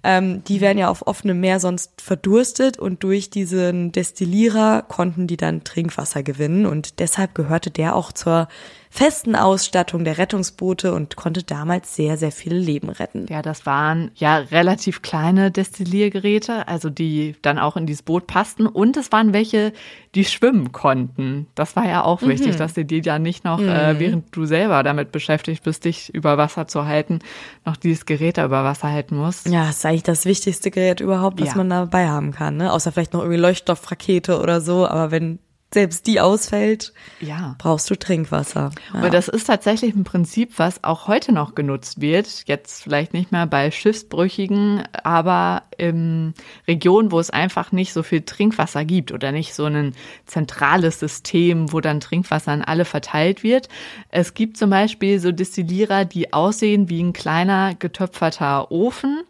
Ähm, 0.03 0.45
die 0.45 0.61
werden 0.61 0.79
ja 0.79 0.89
auf 0.89 1.07
offenem 1.07 1.41
Meer 1.41 1.59
sonst 1.59 2.01
verdurstet 2.01 2.79
und 2.79 3.03
durch 3.03 3.29
diesen 3.29 3.91
Destillierer 3.91 4.83
konnten 4.83 5.27
die 5.27 5.37
dann 5.37 5.65
Trinkwasser 5.65 6.23
gewinnen 6.23 6.65
und 6.65 7.01
deshalb 7.01 7.35
gehörte 7.35 7.71
der 7.71 7.97
auch 7.97 8.13
zur 8.13 8.47
festen 8.91 9.37
Ausstattung 9.37 10.05
der 10.05 10.19
Rettungsboote 10.19 10.95
und 10.95 11.17
konnte 11.17 11.43
damals 11.43 11.95
sehr, 11.95 12.17
sehr 12.17 12.33
viele 12.33 12.59
Leben 12.59 12.89
retten. 12.89 13.27
Ja, 13.29 13.43
das 13.43 13.67
waren 13.67 14.11
ja 14.15 14.39
relativ 14.39 15.03
kleine 15.03 15.51
Destilliergeräte, 15.51 16.69
also 16.69 16.91
die 16.91 17.37
dann 17.43 17.59
auch 17.59 17.77
in 17.77 17.87
dieses 17.87 18.03
Boot 18.03 18.27
passten. 18.27 18.67
Und 18.67 18.97
es 18.97 19.13
waren 19.13 19.33
welche, 19.33 19.73
die 20.15 20.25
schwimmen 20.25 20.73
konnten. 20.73 21.47
Das 21.55 21.77
war 21.77 21.87
ja 21.87 22.05
auch 22.05 22.23
mhm. 22.23 22.29
wichtig, 22.29 22.57
dass 22.57 22.75
sie 22.75 22.85
die 22.85 23.01
dann 23.01 23.23
nicht 23.23 23.45
noch, 23.45 23.61
äh, 23.61 23.63
mhm. 23.63 23.69
äh, 23.69 23.99
während 23.99 24.37
du 24.37 24.45
selber 24.47 24.83
damit 24.83 25.13
beschäftigt 25.13 25.65
bist, 25.65 25.85
dich 25.85 26.15
über 26.15 26.39
Wasser 26.39 26.67
zu 26.67 26.87
halten, 26.87 27.19
noch 27.65 27.77
dieses 27.77 28.07
Gerät 28.07 28.39
da 28.39 28.45
über 28.45 28.65
Wasser 28.65 28.91
halten 28.91 29.17
musst. 29.17 29.49
Ja, 29.49 29.67
das 29.67 29.79
ist 29.79 29.87
eigentlich 29.87 30.03
das 30.05 30.25
wichtigste 30.25 30.71
Gerät 30.71 31.01
überhaupt, 31.01 31.41
was 31.41 31.49
ja. 31.49 31.57
man 31.57 31.71
dabei 31.71 32.09
haben 32.09 32.33
kann. 32.33 32.57
Ne? 32.57 32.73
Außer 32.73 32.93
vielleicht 32.93 33.13
noch 33.13 33.21
irgendwie 33.21 33.41
Leuchtstoffrakete 33.41 34.41
oder 34.41 34.61
so. 34.61 34.87
Aber 34.87 35.11
wenn 35.11 35.39
selbst 35.77 36.07
die 36.07 36.21
ausfällt, 36.23 36.95
Ja. 37.21 37.55
brauchst 37.59 37.91
du 37.91 37.97
Trinkwasser. 37.97 38.71
Ja. 38.95 38.99
Aber 38.99 39.11
das 39.11 39.29
ist 39.29 39.45
tatsächlich 39.45 39.95
ein 39.95 40.05
Prinzip, 40.05 40.55
was 40.57 40.83
auch 40.83 41.07
heute 41.07 41.33
noch 41.33 41.55
genutzt 41.55 42.01
wird. 42.01 42.45
Jetzt 42.47 42.83
vielleicht 42.83 43.13
nicht 43.13 43.31
mehr 43.31 43.47
bei 43.47 43.71
Schiffsbrüchigen, 43.71 44.85
aber 45.05 45.65
in 45.77 46.33
Regionen, 46.67 47.13
wo 47.13 47.21
es 47.21 47.29
einfach 47.29 47.73
nicht 47.73 47.93
so 47.93 48.03
viel 48.03 48.23
Trinkwasser 48.23 48.87
gibt 48.87 49.13
oder 49.13 49.33
nicht 49.33 49.53
so 49.53 49.67
ein 49.67 49.95
zentrales 50.25 50.99
System, 50.99 51.71
wo 51.75 51.83
dann 51.83 52.01
Trinkwasser 52.01 52.53
an 52.53 52.63
alle 52.63 52.87
verteilt 52.87 53.43
wird. 53.43 53.69
Es 54.09 54.33
gibt 54.33 54.57
zum 54.57 54.71
Beispiel 54.71 55.21
so 55.21 55.31
Destillierer, 55.31 56.07
die 56.07 56.33
aussehen 56.33 56.89
wie 56.89 57.03
ein 57.03 57.13
kleiner 57.13 57.75
getöpferter 57.75 58.71
Ofen. 58.71 59.21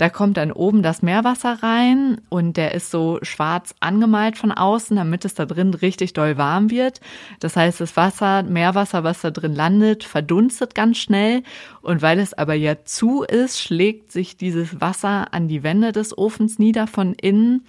Da 0.00 0.08
kommt 0.08 0.38
dann 0.38 0.50
oben 0.50 0.82
das 0.82 1.02
Meerwasser 1.02 1.62
rein 1.62 2.22
und 2.30 2.56
der 2.56 2.72
ist 2.72 2.90
so 2.90 3.18
schwarz 3.20 3.74
angemalt 3.80 4.38
von 4.38 4.50
außen, 4.50 4.96
damit 4.96 5.26
es 5.26 5.34
da 5.34 5.44
drin 5.44 5.74
richtig 5.74 6.14
doll 6.14 6.38
warm 6.38 6.70
wird. 6.70 7.02
Das 7.38 7.54
heißt, 7.54 7.82
das 7.82 7.98
Wasser, 7.98 8.42
Meerwasser, 8.42 9.04
was 9.04 9.20
da 9.20 9.30
drin 9.30 9.54
landet, 9.54 10.04
verdunstet 10.04 10.74
ganz 10.74 10.96
schnell. 10.96 11.42
Und 11.82 12.00
weil 12.00 12.18
es 12.18 12.32
aber 12.32 12.54
ja 12.54 12.82
zu 12.82 13.24
ist, 13.24 13.60
schlägt 13.60 14.10
sich 14.10 14.38
dieses 14.38 14.80
Wasser 14.80 15.34
an 15.34 15.48
die 15.48 15.62
Wände 15.62 15.92
des 15.92 16.16
Ofens 16.16 16.58
nieder 16.58 16.86
von 16.86 17.12
innen. 17.12 17.66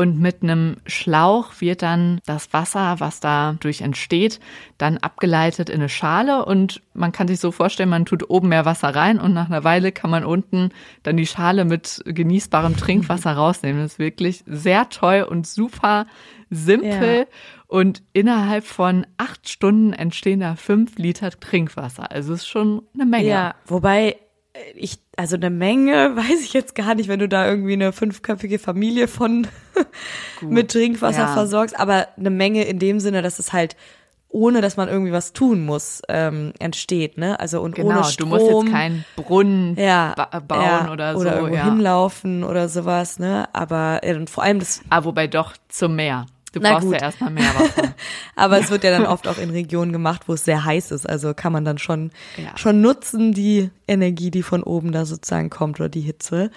Und 0.00 0.18
mit 0.18 0.42
einem 0.42 0.76
Schlauch 0.86 1.60
wird 1.60 1.82
dann 1.82 2.22
das 2.24 2.54
Wasser, 2.54 3.00
was 3.00 3.20
dadurch 3.20 3.82
entsteht, 3.82 4.40
dann 4.78 4.96
abgeleitet 4.96 5.68
in 5.68 5.80
eine 5.80 5.90
Schale. 5.90 6.46
Und 6.46 6.80
man 6.94 7.12
kann 7.12 7.28
sich 7.28 7.38
so 7.38 7.52
vorstellen, 7.52 7.90
man 7.90 8.06
tut 8.06 8.30
oben 8.30 8.48
mehr 8.48 8.64
Wasser 8.64 8.94
rein 8.94 9.20
und 9.20 9.34
nach 9.34 9.50
einer 9.50 9.62
Weile 9.62 9.92
kann 9.92 10.08
man 10.08 10.24
unten 10.24 10.70
dann 11.02 11.18
die 11.18 11.26
Schale 11.26 11.66
mit 11.66 12.00
genießbarem 12.06 12.78
Trinkwasser 12.78 13.32
rausnehmen. 13.32 13.82
Das 13.82 13.92
ist 13.92 13.98
wirklich 13.98 14.42
sehr 14.46 14.88
toll 14.88 15.26
und 15.28 15.46
super 15.46 16.06
simpel. 16.48 17.18
Ja. 17.18 17.24
Und 17.66 18.02
innerhalb 18.14 18.64
von 18.64 19.06
acht 19.18 19.50
Stunden 19.50 19.92
entstehen 19.92 20.40
da 20.40 20.56
fünf 20.56 20.96
Liter 20.96 21.28
Trinkwasser. 21.28 22.10
Also 22.10 22.32
ist 22.32 22.48
schon 22.48 22.84
eine 22.94 23.04
Menge. 23.04 23.28
Ja, 23.28 23.54
wobei 23.66 24.16
äh, 24.54 24.72
ich, 24.76 24.98
also 25.16 25.36
eine 25.36 25.50
Menge 25.50 26.12
weiß 26.16 26.42
ich 26.42 26.52
jetzt 26.52 26.74
gar 26.74 26.94
nicht, 26.94 27.08
wenn 27.08 27.20
du 27.20 27.28
da 27.28 27.46
irgendwie 27.46 27.74
eine 27.74 27.92
fünfköpfige 27.92 28.58
Familie 28.58 29.08
von 29.08 29.46
mit 30.42 30.70
Trinkwasser 30.70 31.22
ja. 31.22 31.32
versorgst, 31.32 31.78
aber 31.78 32.08
eine 32.16 32.30
Menge 32.30 32.64
in 32.64 32.78
dem 32.78 33.00
Sinne, 33.00 33.22
dass 33.22 33.38
es 33.38 33.52
halt 33.52 33.76
ohne 34.32 34.60
dass 34.60 34.76
man 34.76 34.88
irgendwie 34.88 35.12
was 35.12 35.32
tun 35.32 35.64
muss, 35.64 36.02
ähm, 36.08 36.52
entsteht, 36.60 37.18
ne? 37.18 37.38
Also 37.40 37.60
und 37.60 37.74
Genau, 37.74 37.88
ohne 37.88 38.02
du 38.02 38.04
Strom. 38.04 38.28
musst 38.28 38.46
jetzt 38.46 38.70
keinen 38.70 39.04
Brunnen 39.16 39.76
ja, 39.76 40.14
ba 40.16 40.38
bauen 40.38 40.62
ja, 40.62 40.92
oder 40.92 41.14
so. 41.14 41.20
Oder 41.20 41.34
irgendwo 41.34 41.56
ja. 41.56 41.64
hinlaufen 41.64 42.44
oder 42.44 42.68
sowas, 42.68 43.18
ne? 43.18 43.48
Aber 43.52 44.00
äh, 44.02 44.14
und 44.14 44.30
vor 44.30 44.44
allem 44.44 44.60
das 44.60 44.82
Ah, 44.88 45.04
wobei 45.04 45.26
doch 45.26 45.54
zum 45.68 45.96
Meer. 45.96 46.26
Du 46.52 46.60
brauchst 46.60 46.82
gut. 46.86 46.94
ja 46.94 47.02
erstmal 47.02 47.30
Meerwasser. 47.30 47.94
Aber 48.36 48.58
es 48.58 48.70
wird 48.70 48.82
ja 48.82 48.90
dann 48.90 49.06
oft 49.06 49.28
auch 49.28 49.38
in 49.38 49.50
Regionen 49.50 49.92
gemacht, 49.92 50.22
wo 50.26 50.32
es 50.32 50.44
sehr 50.44 50.64
heiß 50.64 50.90
ist. 50.90 51.08
Also 51.08 51.32
kann 51.32 51.52
man 51.52 51.64
dann 51.64 51.78
schon, 51.78 52.10
schon 52.56 52.80
nutzen, 52.80 53.32
die 53.32 53.70
Energie, 53.86 54.32
die 54.32 54.42
von 54.42 54.64
oben 54.64 54.90
da 54.90 55.04
sozusagen 55.04 55.48
kommt 55.48 55.78
oder 55.78 55.88
die 55.88 56.00
Hitze. 56.00 56.50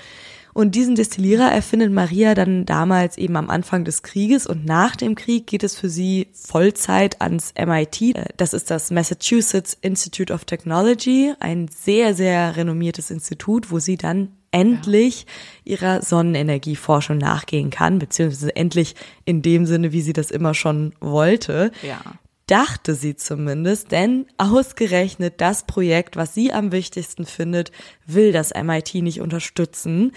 Und 0.53 0.75
diesen 0.75 0.95
Destillierer 0.95 1.51
erfindet 1.51 1.91
Maria 1.91 2.35
dann 2.35 2.65
damals 2.65 3.17
eben 3.17 3.35
am 3.35 3.49
Anfang 3.49 3.85
des 3.85 4.03
Krieges 4.03 4.45
und 4.45 4.65
nach 4.65 4.95
dem 4.95 5.15
Krieg 5.15 5.47
geht 5.47 5.63
es 5.63 5.75
für 5.75 5.89
sie 5.89 6.27
Vollzeit 6.33 7.21
ans 7.21 7.53
MIT. 7.57 8.13
Das 8.37 8.53
ist 8.53 8.69
das 8.69 8.91
Massachusetts 8.91 9.75
Institute 9.81 10.31
of 10.31 10.45
Technology, 10.45 11.33
ein 11.39 11.67
sehr, 11.67 12.13
sehr 12.13 12.55
renommiertes 12.55 13.09
Institut, 13.09 13.71
wo 13.71 13.79
sie 13.79 13.97
dann 13.97 14.29
endlich 14.51 15.25
ihrer 15.63 16.03
Sonnenenergieforschung 16.03 17.17
nachgehen 17.17 17.71
kann, 17.71 17.97
beziehungsweise 17.97 18.55
endlich 18.55 18.95
in 19.25 19.41
dem 19.41 19.65
Sinne, 19.65 19.91
wie 19.91 20.01
sie 20.01 20.13
das 20.13 20.29
immer 20.29 20.53
schon 20.53 20.93
wollte. 20.99 21.71
Ja. 21.81 21.99
Dachte 22.45 22.93
sie 22.93 23.15
zumindest, 23.15 23.91
denn 23.91 24.27
ausgerechnet 24.37 25.41
das 25.41 25.65
Projekt, 25.65 26.17
was 26.17 26.35
sie 26.35 26.53
am 26.53 26.71
wichtigsten 26.71 27.25
findet, 27.25 27.71
will 28.05 28.31
das 28.31 28.53
MIT 28.53 28.95
nicht 28.95 29.21
unterstützen. 29.21 30.11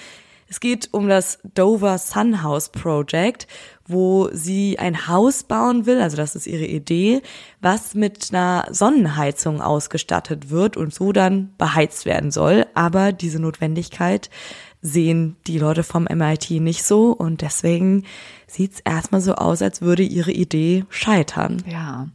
Es 0.48 0.60
geht 0.60 0.88
um 0.92 1.08
das 1.08 1.38
Dover 1.54 1.98
Sun 1.98 2.42
House 2.42 2.68
Project, 2.68 3.46
wo 3.86 4.28
sie 4.32 4.78
ein 4.78 5.08
Haus 5.08 5.42
bauen 5.42 5.86
will, 5.86 6.00
also 6.00 6.16
das 6.16 6.36
ist 6.36 6.46
ihre 6.46 6.66
Idee, 6.66 7.22
was 7.60 7.94
mit 7.94 8.32
einer 8.32 8.66
Sonnenheizung 8.70 9.60
ausgestattet 9.60 10.50
wird 10.50 10.76
und 10.76 10.94
so 10.94 11.12
dann 11.12 11.50
beheizt 11.58 12.06
werden 12.06 12.30
soll. 12.30 12.66
Aber 12.74 13.12
diese 13.12 13.40
Notwendigkeit 13.40 14.30
sehen 14.82 15.36
die 15.46 15.58
Leute 15.58 15.82
vom 15.82 16.04
MIT 16.04 16.50
nicht 16.50 16.84
so 16.84 17.10
und 17.10 17.42
deswegen 17.42 18.04
sieht's 18.46 18.80
erstmal 18.80 19.20
so 19.20 19.34
aus, 19.34 19.62
als 19.62 19.82
würde 19.82 20.02
ihre 20.02 20.32
Idee 20.32 20.84
scheitern. 20.88 21.62
Ja. 21.68 22.08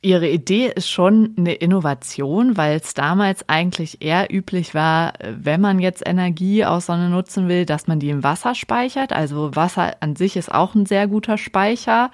Ihre 0.00 0.28
Idee 0.28 0.70
ist 0.72 0.88
schon 0.88 1.34
eine 1.36 1.54
Innovation, 1.54 2.56
weil 2.56 2.76
es 2.76 2.94
damals 2.94 3.48
eigentlich 3.48 4.00
eher 4.00 4.32
üblich 4.32 4.72
war, 4.72 5.14
wenn 5.20 5.60
man 5.60 5.80
jetzt 5.80 6.06
Energie 6.06 6.64
aus 6.64 6.86
Sonne 6.86 7.10
nutzen 7.10 7.48
will, 7.48 7.66
dass 7.66 7.88
man 7.88 7.98
die 7.98 8.10
im 8.10 8.22
Wasser 8.22 8.54
speichert. 8.54 9.12
Also 9.12 9.56
Wasser 9.56 9.96
an 9.98 10.14
sich 10.14 10.36
ist 10.36 10.54
auch 10.54 10.76
ein 10.76 10.86
sehr 10.86 11.08
guter 11.08 11.36
Speicher. 11.36 12.12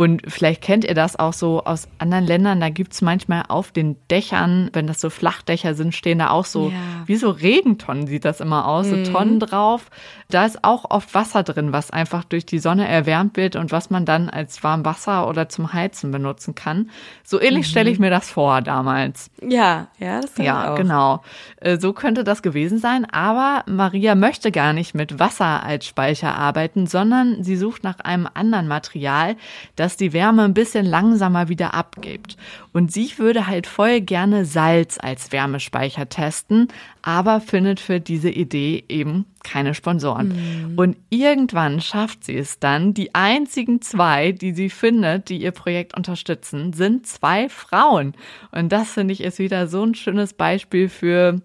Und 0.00 0.22
vielleicht 0.26 0.62
kennt 0.62 0.86
ihr 0.86 0.94
das 0.94 1.16
auch 1.18 1.34
so 1.34 1.62
aus 1.64 1.86
anderen 1.98 2.24
Ländern. 2.24 2.58
Da 2.58 2.70
gibt's 2.70 3.02
manchmal 3.02 3.42
auf 3.48 3.70
den 3.70 3.96
Dächern, 4.10 4.70
wenn 4.72 4.86
das 4.86 4.98
so 4.98 5.10
Flachdächer 5.10 5.74
sind, 5.74 5.94
stehen 5.94 6.20
da 6.20 6.30
auch 6.30 6.46
so, 6.46 6.70
Ja. 6.70 6.76
wie 7.04 7.16
so 7.16 7.28
Regentonnen 7.28 8.06
sieht 8.06 8.24
das 8.24 8.40
immer 8.40 8.66
aus, 8.66 8.86
so 8.88 9.02
Tonnen 9.02 9.40
drauf. 9.40 9.90
Da 10.30 10.46
ist 10.46 10.64
auch 10.64 10.86
oft 10.90 11.12
Wasser 11.14 11.42
drin, 11.42 11.74
was 11.74 11.90
einfach 11.90 12.24
durch 12.24 12.46
die 12.46 12.60
Sonne 12.60 12.88
erwärmt 12.88 13.36
wird 13.36 13.56
und 13.56 13.72
was 13.72 13.90
man 13.90 14.06
dann 14.06 14.30
als 14.30 14.64
Warmwasser 14.64 15.28
oder 15.28 15.50
zum 15.50 15.74
Heizen 15.74 16.10
benutzen 16.12 16.54
kann. 16.54 16.88
So 17.22 17.38
ähnlich 17.38 17.66
stelle 17.66 17.90
ich 17.90 17.98
mir 17.98 18.08
das 18.10 18.30
vor 18.30 18.62
damals. 18.62 19.30
Ja, 19.46 19.88
ja, 19.98 20.22
das 20.22 20.38
Ja, 20.38 20.76
genau. 20.76 21.20
Äh, 21.60 21.78
So 21.78 21.92
könnte 21.92 22.24
das 22.24 22.40
gewesen 22.40 22.78
sein. 22.78 23.04
Aber 23.04 23.64
Maria 23.66 24.14
möchte 24.14 24.50
gar 24.50 24.72
nicht 24.72 24.94
mit 24.94 25.18
Wasser 25.18 25.62
als 25.62 25.84
Speicher 25.84 26.34
arbeiten, 26.36 26.86
sondern 26.86 27.44
sie 27.44 27.56
sucht 27.56 27.84
nach 27.84 27.98
einem 28.00 28.26
anderen 28.32 28.66
Material, 28.66 29.36
das 29.76 29.89
die 29.96 30.12
Wärme 30.12 30.44
ein 30.44 30.54
bisschen 30.54 30.86
langsamer 30.86 31.48
wieder 31.48 31.74
abgibt. 31.74 32.36
Und 32.72 32.92
sie 32.92 33.12
würde 33.16 33.46
halt 33.46 33.66
voll 33.66 34.00
gerne 34.00 34.44
Salz 34.44 34.98
als 35.00 35.32
Wärmespeicher 35.32 36.08
testen, 36.08 36.68
aber 37.02 37.40
findet 37.40 37.80
für 37.80 38.00
diese 38.00 38.30
Idee 38.30 38.84
eben 38.88 39.24
keine 39.42 39.74
Sponsoren. 39.74 40.74
Und 40.76 40.96
irgendwann 41.08 41.80
schafft 41.80 42.24
sie 42.24 42.36
es 42.36 42.58
dann. 42.58 42.94
Die 42.94 43.14
einzigen 43.14 43.80
zwei, 43.80 44.32
die 44.32 44.52
sie 44.52 44.70
findet, 44.70 45.28
die 45.28 45.38
ihr 45.38 45.52
Projekt 45.52 45.96
unterstützen, 45.96 46.72
sind 46.72 47.06
zwei 47.06 47.48
Frauen. 47.48 48.14
Und 48.52 48.70
das 48.70 48.92
finde 48.92 49.12
ich 49.12 49.22
ist 49.22 49.38
wieder 49.38 49.66
so 49.66 49.82
ein 49.82 49.94
schönes 49.94 50.32
Beispiel 50.34 50.88
für 50.88 51.40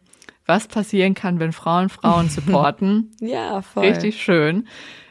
was 0.46 0.68
passieren 0.68 1.14
kann, 1.14 1.40
wenn 1.40 1.54
Frauen 1.54 1.90
Frauen 1.90 2.30
supporten. 2.30 3.12
Ja, 3.20 3.62
voll. 3.62 3.88
Richtig 3.88 4.22
schön. 4.22 4.68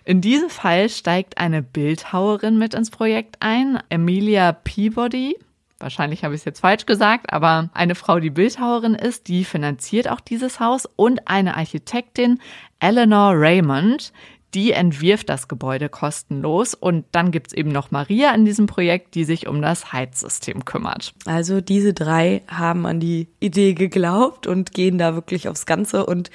In 0.06 0.20
diesem 0.20 0.50
Fall 0.50 0.90
steigt 0.90 1.38
eine 1.38 1.62
Bildhauerin 1.62 2.58
mit 2.58 2.74
ins 2.74 2.90
Projekt 2.90 3.36
ein, 3.40 3.78
Emilia 3.88 4.52
Peabody. 4.52 5.38
Wahrscheinlich 5.78 6.24
habe 6.24 6.34
ich 6.34 6.42
es 6.42 6.44
jetzt 6.44 6.60
falsch 6.60 6.84
gesagt, 6.84 7.32
aber 7.32 7.70
eine 7.72 7.94
Frau, 7.94 8.20
die 8.20 8.30
Bildhauerin 8.30 8.94
ist, 8.94 9.28
die 9.28 9.44
finanziert 9.44 10.08
auch 10.08 10.20
dieses 10.20 10.60
Haus 10.60 10.86
und 10.96 11.26
eine 11.26 11.56
Architektin, 11.56 12.38
Eleanor 12.80 13.32
Raymond, 13.34 14.12
die 14.52 14.72
entwirft 14.72 15.30
das 15.30 15.48
Gebäude 15.48 15.88
kostenlos 15.88 16.74
und 16.74 17.06
dann 17.12 17.30
gibt's 17.30 17.54
eben 17.54 17.70
noch 17.70 17.90
Maria 17.90 18.32
in 18.34 18.44
diesem 18.44 18.66
Projekt, 18.66 19.14
die 19.14 19.24
sich 19.24 19.48
um 19.48 19.62
das 19.62 19.92
Heizsystem 19.92 20.66
kümmert. 20.66 21.14
Also 21.24 21.62
diese 21.62 21.94
drei 21.94 22.42
haben 22.46 22.86
an 22.86 23.00
die 23.00 23.28
Idee 23.40 23.72
geglaubt 23.72 24.46
und 24.46 24.72
gehen 24.72 24.98
da 24.98 25.14
wirklich 25.14 25.48
aufs 25.48 25.66
Ganze 25.66 26.04
und 26.04 26.30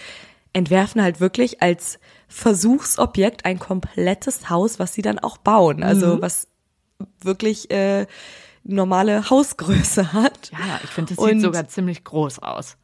entwerfen 0.54 1.02
halt 1.02 1.22
wirklich 1.22 1.62
als 1.62 2.00
Versuchsobjekt 2.30 3.44
ein 3.46 3.60
komplettes 3.60 4.50
Haus, 4.50 4.80
was 4.80 4.94
sie 4.94 5.02
dann 5.02 5.20
auch 5.20 5.38
bauen. 5.38 5.84
Also 5.84 6.22
was 6.22 6.48
wirklich 7.22 7.70
äh, 7.72 8.06
normale 8.64 9.30
Hausgröße 9.30 10.14
hat. 10.14 10.52
Ja, 10.52 10.80
ich 10.84 10.90
finde, 10.92 11.14
es 11.14 11.20
Und- 11.20 11.30
sieht 11.30 11.42
sogar 11.42 11.68
ziemlich 11.68 12.04
groß 12.04 12.40
aus. 12.40 12.78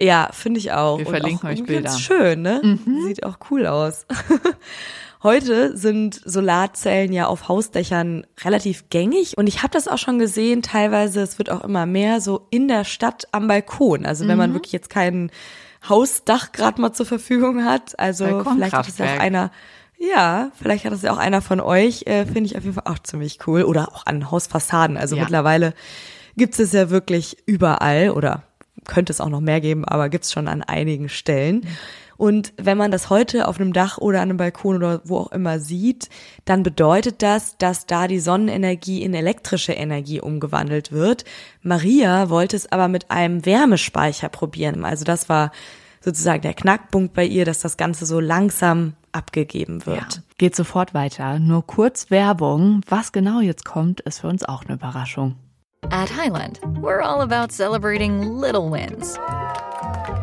Ja, 0.00 0.30
finde 0.32 0.58
ich 0.60 0.70
auch. 0.72 0.98
Wir 0.98 1.06
Und 1.06 1.12
verlinken 1.12 1.48
auch 1.48 1.52
euch 1.52 1.64
Bilder. 1.64 1.80
Mhm. 1.80 1.84
Ganz 1.84 2.00
schön, 2.00 2.42
ne? 2.42 2.78
Sieht 3.06 3.24
auch 3.26 3.38
cool 3.50 3.66
aus. 3.66 4.06
Heute 5.24 5.76
sind 5.76 6.20
Solarzellen 6.24 7.12
ja 7.12 7.26
auf 7.26 7.48
Hausdächern 7.48 8.24
relativ 8.44 8.88
gängig 8.90 9.36
und 9.36 9.48
ich 9.48 9.64
habe 9.64 9.72
das 9.72 9.88
auch 9.88 9.98
schon 9.98 10.20
gesehen, 10.20 10.62
teilweise, 10.62 11.20
es 11.22 11.38
wird 11.38 11.50
auch 11.50 11.64
immer 11.64 11.86
mehr 11.86 12.20
so 12.20 12.46
in 12.50 12.68
der 12.68 12.84
Stadt 12.84 13.26
am 13.32 13.48
Balkon. 13.48 14.06
Also 14.06 14.22
wenn 14.28 14.34
Mhm. 14.34 14.38
man 14.38 14.54
wirklich 14.54 14.72
jetzt 14.72 14.90
kein 14.90 15.32
Hausdach 15.88 16.52
gerade 16.52 16.80
mal 16.80 16.92
zur 16.92 17.06
Verfügung 17.06 17.64
hat, 17.64 17.98
also 17.98 18.44
vielleicht 18.44 18.74
hat 18.74 18.88
es 18.88 18.98
ja 18.98 19.06
auch 19.14 19.18
einer, 19.20 19.50
ja, 19.98 20.50
vielleicht 20.58 20.84
hat 20.84 20.92
es 20.92 21.02
ja 21.02 21.12
auch 21.12 21.18
einer 21.18 21.42
von 21.42 21.60
euch, 21.60 22.04
äh, 22.06 22.24
finde 22.24 22.44
ich 22.44 22.56
auf 22.56 22.64
jeden 22.64 22.74
Fall 22.74 22.92
auch 22.92 22.98
ziemlich 23.00 23.38
cool. 23.46 23.62
Oder 23.62 23.88
auch 23.92 24.06
an 24.06 24.30
Hausfassaden. 24.30 24.96
Also 24.96 25.16
Ja. 25.16 25.22
mittlerweile 25.22 25.74
gibt 26.36 26.58
es 26.58 26.72
ja 26.72 26.90
wirklich 26.90 27.36
überall 27.46 28.10
oder 28.10 28.44
könnte 28.86 29.12
es 29.12 29.20
auch 29.20 29.28
noch 29.28 29.40
mehr 29.40 29.60
geben, 29.60 29.84
aber 29.84 30.08
gibt's 30.08 30.32
schon 30.32 30.48
an 30.48 30.62
einigen 30.62 31.08
Stellen. 31.08 31.66
Und 32.18 32.52
wenn 32.56 32.76
man 32.76 32.90
das 32.90 33.10
heute 33.10 33.46
auf 33.46 33.60
einem 33.60 33.72
Dach 33.72 33.96
oder 33.96 34.18
an 34.18 34.28
einem 34.28 34.38
Balkon 34.38 34.76
oder 34.76 35.00
wo 35.04 35.18
auch 35.18 35.32
immer 35.32 35.60
sieht, 35.60 36.10
dann 36.44 36.64
bedeutet 36.64 37.22
das, 37.22 37.56
dass 37.58 37.86
da 37.86 38.08
die 38.08 38.18
Sonnenenergie 38.18 39.02
in 39.02 39.14
elektrische 39.14 39.72
Energie 39.72 40.20
umgewandelt 40.20 40.90
wird. 40.90 41.24
Maria 41.62 42.28
wollte 42.28 42.56
es 42.56 42.70
aber 42.72 42.88
mit 42.88 43.12
einem 43.12 43.46
Wärmespeicher 43.46 44.28
probieren. 44.28 44.84
Also 44.84 45.04
das 45.04 45.28
war 45.28 45.52
sozusagen 46.00 46.42
der 46.42 46.54
Knackpunkt 46.54 47.14
bei 47.14 47.24
ihr, 47.24 47.44
dass 47.44 47.60
das 47.60 47.76
Ganze 47.76 48.04
so 48.04 48.18
langsam 48.18 48.94
abgegeben 49.12 49.86
wird. 49.86 50.16
Ja, 50.16 50.22
geht 50.38 50.56
sofort 50.56 50.94
weiter. 50.94 51.38
Nur 51.38 51.64
kurz 51.68 52.10
Werbung. 52.10 52.80
Was 52.88 53.12
genau 53.12 53.40
jetzt 53.40 53.64
kommt, 53.64 54.00
ist 54.00 54.20
für 54.20 54.28
uns 54.28 54.44
auch 54.44 54.64
eine 54.64 54.74
Überraschung. 54.74 55.36
At 55.90 56.10
Highland, 56.16 56.60
we're 56.82 57.00
all 57.00 57.20
about 57.20 57.52
celebrating 57.52 58.40
little 58.40 58.68
wins 58.68 59.16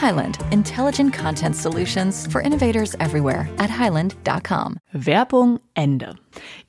Highland, 0.00 0.38
intelligent 0.50 1.12
content 1.12 1.56
solutions 1.56 2.26
for 2.26 2.40
innovators 2.40 2.94
everywhere 2.96 3.48
at 3.58 3.70
highland.com. 3.70 4.78
Werbung 4.92 5.60
Ende. 5.74 6.14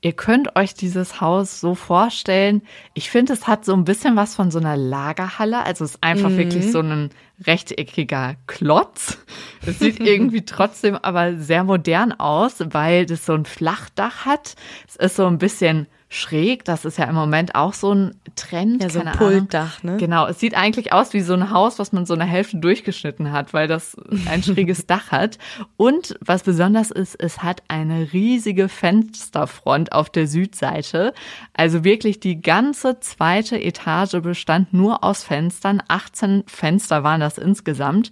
Ihr 0.01 0.13
könnt 0.13 0.55
euch 0.55 0.73
dieses 0.73 1.21
Haus 1.21 1.59
so 1.59 1.75
vorstellen. 1.75 2.61
Ich 2.93 3.09
finde, 3.09 3.33
es 3.33 3.47
hat 3.47 3.65
so 3.65 3.73
ein 3.73 3.83
bisschen 3.83 4.15
was 4.15 4.35
von 4.35 4.51
so 4.51 4.59
einer 4.59 4.77
Lagerhalle. 4.77 5.63
Also 5.65 5.85
es 5.85 5.95
ist 5.95 6.03
einfach 6.03 6.29
mhm. 6.29 6.37
wirklich 6.37 6.71
so 6.71 6.79
ein 6.79 7.09
rechteckiger 7.45 8.35
Klotz. 8.47 9.17
Es 9.65 9.79
sieht 9.79 9.99
irgendwie 10.05 10.45
trotzdem 10.45 10.95
aber 10.95 11.35
sehr 11.37 11.63
modern 11.63 12.11
aus, 12.11 12.55
weil 12.59 13.05
das 13.05 13.25
so 13.25 13.33
ein 13.33 13.45
Flachdach 13.45 14.25
hat. 14.25 14.55
Es 14.87 14.95
ist 14.95 15.15
so 15.15 15.25
ein 15.25 15.37
bisschen 15.37 15.87
schräg. 16.15 16.65
Das 16.65 16.85
ist 16.85 16.97
ja 16.97 17.05
im 17.05 17.15
Moment 17.15 17.55
auch 17.55 17.73
so 17.73 17.93
ein 17.93 18.15
Trend. 18.35 18.81
Ja, 18.81 18.89
so 18.89 18.99
ein 18.99 19.11
Pultdach, 19.11 19.83
ne? 19.83 19.97
Genau. 19.97 20.27
Es 20.27 20.39
sieht 20.39 20.55
eigentlich 20.55 20.93
aus 20.93 21.13
wie 21.13 21.21
so 21.21 21.33
ein 21.33 21.51
Haus, 21.51 21.77
was 21.77 21.91
man 21.91 22.05
so 22.05 22.13
eine 22.13 22.25
Hälfte 22.25 22.57
durchgeschnitten 22.57 23.31
hat, 23.31 23.53
weil 23.53 23.67
das 23.67 23.95
ein 24.27 24.43
schräges 24.43 24.87
Dach 24.87 25.11
hat. 25.11 25.37
Und 25.77 26.15
was 26.21 26.43
besonders 26.43 26.91
ist, 26.91 27.15
es 27.15 27.43
hat 27.43 27.63
eine 27.67 28.13
riesige 28.13 28.69
Fensterfront 28.69 29.91
auf 29.91 30.09
der 30.09 30.27
Südseite. 30.27 31.13
Also 31.53 31.83
wirklich 31.83 32.19
die 32.19 32.41
ganze 32.41 32.99
zweite 32.99 33.61
Etage 33.61 34.21
bestand 34.21 34.73
nur 34.73 35.03
aus 35.03 35.23
Fenstern. 35.23 35.83
18 35.87 36.43
Fenster 36.47 37.03
waren 37.03 37.19
das 37.19 37.37
insgesamt. 37.37 38.11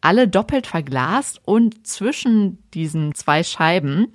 Alle 0.00 0.28
doppelt 0.28 0.66
verglast 0.66 1.40
und 1.44 1.86
zwischen 1.86 2.58
diesen 2.74 3.14
zwei 3.14 3.42
Scheiben 3.42 4.08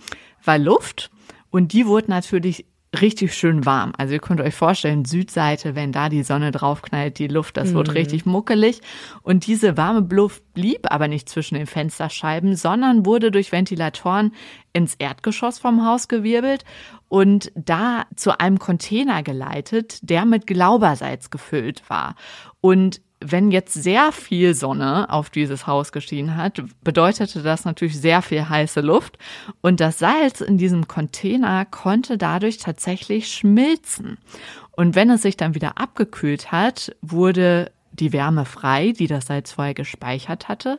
war 0.43 0.57
Luft. 0.57 1.11
Und 1.49 1.73
die 1.73 1.85
wurde 1.85 2.09
natürlich 2.09 2.65
richtig 2.99 3.33
schön 3.33 3.65
warm. 3.65 3.93
Also 3.97 4.13
ihr 4.13 4.19
könnt 4.19 4.41
euch 4.41 4.53
vorstellen, 4.53 5.05
Südseite, 5.05 5.75
wenn 5.75 5.91
da 5.91 6.09
die 6.09 6.23
Sonne 6.23 6.51
draufknallt, 6.51 7.19
die 7.19 7.27
Luft, 7.27 7.55
das 7.55 7.73
wird 7.73 7.87
mhm. 7.87 7.93
richtig 7.93 8.25
muckelig. 8.25 8.81
Und 9.21 9.47
diese 9.47 9.77
warme 9.77 10.05
Luft 10.13 10.43
blieb 10.53 10.91
aber 10.91 11.07
nicht 11.07 11.29
zwischen 11.29 11.55
den 11.55 11.67
Fensterscheiben, 11.67 12.55
sondern 12.55 13.05
wurde 13.05 13.31
durch 13.31 13.51
Ventilatoren 13.51 14.33
ins 14.73 14.95
Erdgeschoss 14.95 15.59
vom 15.59 15.85
Haus 15.85 16.09
gewirbelt 16.09 16.65
und 17.07 17.51
da 17.55 18.05
zu 18.15 18.39
einem 18.39 18.59
Container 18.59 19.23
geleitet, 19.23 19.99
der 20.01 20.25
mit 20.25 20.45
Glaubersalz 20.45 21.29
gefüllt 21.29 21.89
war. 21.89 22.15
Und 22.59 23.01
wenn 23.23 23.51
jetzt 23.51 23.73
sehr 23.73 24.11
viel 24.11 24.53
Sonne 24.53 25.09
auf 25.09 25.29
dieses 25.29 25.67
Haus 25.67 25.91
geschienen 25.91 26.35
hat, 26.35 26.61
bedeutete 26.83 27.41
das 27.41 27.65
natürlich 27.65 27.99
sehr 27.99 28.21
viel 28.21 28.49
heiße 28.49 28.81
Luft 28.81 29.17
und 29.61 29.79
das 29.79 29.99
Salz 29.99 30.41
in 30.41 30.57
diesem 30.57 30.87
Container 30.87 31.65
konnte 31.65 32.17
dadurch 32.17 32.57
tatsächlich 32.57 33.27
schmilzen. 33.27 34.17
Und 34.71 34.95
wenn 34.95 35.09
es 35.09 35.21
sich 35.21 35.37
dann 35.37 35.55
wieder 35.55 35.77
abgekühlt 35.77 36.51
hat, 36.51 36.95
wurde 37.01 37.71
die 37.91 38.13
Wärme 38.13 38.45
frei, 38.45 38.93
die 38.97 39.07
das 39.07 39.27
Salz 39.27 39.51
vorher 39.51 39.73
gespeichert 39.73 40.47
hatte 40.47 40.77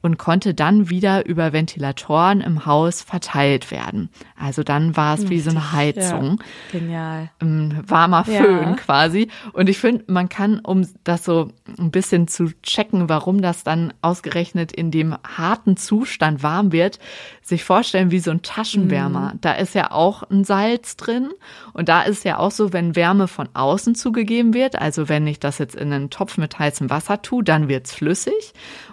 und 0.00 0.18
konnte 0.18 0.54
dann 0.54 0.90
wieder 0.90 1.26
über 1.26 1.52
Ventilatoren 1.52 2.40
im 2.40 2.66
Haus 2.66 3.02
verteilt 3.02 3.70
werden. 3.70 4.10
Also 4.38 4.62
dann 4.62 4.96
war 4.96 5.14
es 5.14 5.28
wie 5.28 5.40
so 5.40 5.50
eine 5.50 5.72
Heizung. 5.72 6.38
Ja, 6.72 6.78
genial. 6.78 7.30
Ein 7.40 7.82
warmer 7.86 8.24
Föhn 8.24 8.62
ja. 8.62 8.72
quasi. 8.74 9.28
Und 9.52 9.68
ich 9.68 9.78
finde, 9.78 10.04
man 10.06 10.28
kann, 10.28 10.60
um 10.60 10.86
das 11.04 11.24
so 11.24 11.50
ein 11.78 11.90
bisschen 11.90 12.28
zu 12.28 12.50
checken, 12.62 13.08
warum 13.08 13.42
das 13.42 13.64
dann 13.64 13.92
ausgerechnet 14.00 14.72
in 14.72 14.90
dem 14.90 15.16
harten 15.24 15.76
Zustand 15.76 16.42
warm 16.42 16.72
wird, 16.72 16.98
sich 17.42 17.64
vorstellen 17.64 18.10
wie 18.10 18.20
so 18.20 18.30
ein 18.30 18.42
Taschenwärmer. 18.42 19.32
Mhm. 19.34 19.40
Da 19.40 19.52
ist 19.52 19.74
ja 19.74 19.90
auch 19.90 20.22
ein 20.22 20.44
Salz 20.44 20.96
drin. 20.96 21.30
Und 21.72 21.88
da 21.88 22.02
ist 22.02 22.24
ja 22.24 22.38
auch 22.38 22.52
so, 22.52 22.72
wenn 22.72 22.94
Wärme 22.94 23.26
von 23.26 23.48
außen 23.54 23.94
zugegeben 23.94 24.54
wird, 24.54 24.76
also 24.76 25.08
wenn 25.08 25.26
ich 25.26 25.40
das 25.40 25.58
jetzt 25.58 25.74
in 25.74 25.92
einen 25.92 26.10
Topf 26.10 26.38
mit 26.38 26.58
heißem 26.58 26.90
Wasser 26.90 27.20
tue, 27.22 27.42
dann 27.42 27.68
wird's 27.68 27.94
flüssig. 27.94 28.52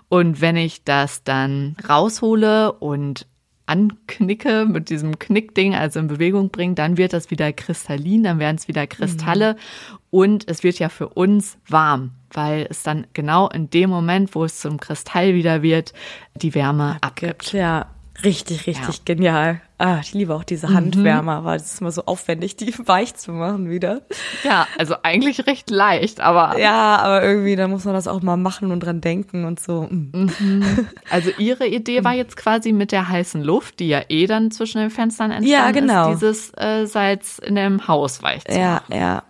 Und 0.10 0.42
wenn 0.42 0.56
ich 0.56 0.84
das 0.84 1.24
dann 1.24 1.76
raushole 1.88 2.72
und 2.72 3.28
anknicke 3.66 4.66
mit 4.66 4.90
diesem 4.90 5.18
Knickding, 5.18 5.76
also 5.76 6.00
in 6.00 6.08
Bewegung 6.08 6.50
bringe, 6.50 6.76
dann 6.76 6.98
wird 6.98 7.14
das 7.14 7.32
wieder 7.32 7.52
kristallin, 7.52 8.24
dann 8.24 8.40
werden 8.40 8.58
es 8.58 8.68
wieder 8.68 8.86
Kristalle 8.86 9.54
mhm. 9.54 9.98
und 10.12 10.48
es 10.48 10.64
wird 10.64 10.78
ja 10.80 10.90
für 10.90 11.10
uns 11.10 11.58
warm, 11.68 12.12
weil 12.32 12.68
es 12.70 12.84
dann 12.84 13.08
genau 13.14 13.50
in 13.50 13.70
dem 13.70 13.90
Moment, 13.90 14.36
wo 14.36 14.46
es 14.46 14.60
zum 14.60 14.80
Kristall 14.80 15.34
wieder 15.34 15.62
wird, 15.62 15.94
die 16.36 16.54
Wärme 16.54 16.98
abgibt. 17.02 17.54
Ja, 17.54 17.88
Richtig, 18.24 18.66
richtig 18.66 18.98
ja. 18.98 19.02
genial. 19.04 19.62
Ah, 19.78 20.00
ich 20.02 20.14
liebe 20.14 20.34
auch 20.34 20.46
diese 20.46 20.70
Handwärmer, 20.70 21.42
mhm. 21.42 21.46
weil 21.46 21.58
es 21.58 21.74
ist 21.74 21.82
immer 21.82 21.92
so 21.92 22.06
aufwendig, 22.06 22.56
die 22.56 22.74
weich 22.88 23.16
zu 23.16 23.34
machen 23.34 23.70
wieder. 23.70 24.02
Ja, 24.44 24.68
also 24.78 24.96
eigentlich 25.04 25.46
recht 25.48 25.70
leicht, 25.70 26.22
aber. 26.22 26.58
Ja, 26.58 26.98
aber 26.98 27.24
irgendwie, 27.24 27.58
da 27.58 27.68
muss 27.68 27.84
man 27.84 27.94
das 27.94 28.08
auch 28.08 28.22
mal 28.22 28.38
machen 28.38 28.72
und 28.72 28.80
dran 28.80 29.02
denken 29.02 29.44
und 29.44 29.60
so. 29.60 29.88
Mm. 29.90 30.30
Mhm. 30.40 30.88
Also 31.10 31.30
ihre 31.38 31.68
Idee 31.68 32.04
war 32.04 32.14
jetzt 32.14 32.38
quasi 32.38 32.72
mit 32.72 32.92
der 32.94 33.10
heißen 33.10 33.44
Luft, 33.44 33.80
die 33.80 33.90
ja 33.90 34.02
eh 34.08 34.28
dann 34.28 34.50
zwischen 34.50 34.80
den 34.80 34.90
Fenstern 34.90 35.32
entstanden 35.32 35.52
ja, 35.52 35.72
genau. 35.72 36.12
ist, 36.12 36.22
dieses 36.22 36.52
äh, 36.58 36.86
Salz 36.86 37.40
in 37.40 37.56
dem 37.56 37.88
Haus 37.88 38.24
weich 38.24 38.46
zu 38.46 38.58
ja, 38.58 38.76
machen. 38.76 38.94
Ja, 38.94 38.98
ja. 38.98 39.24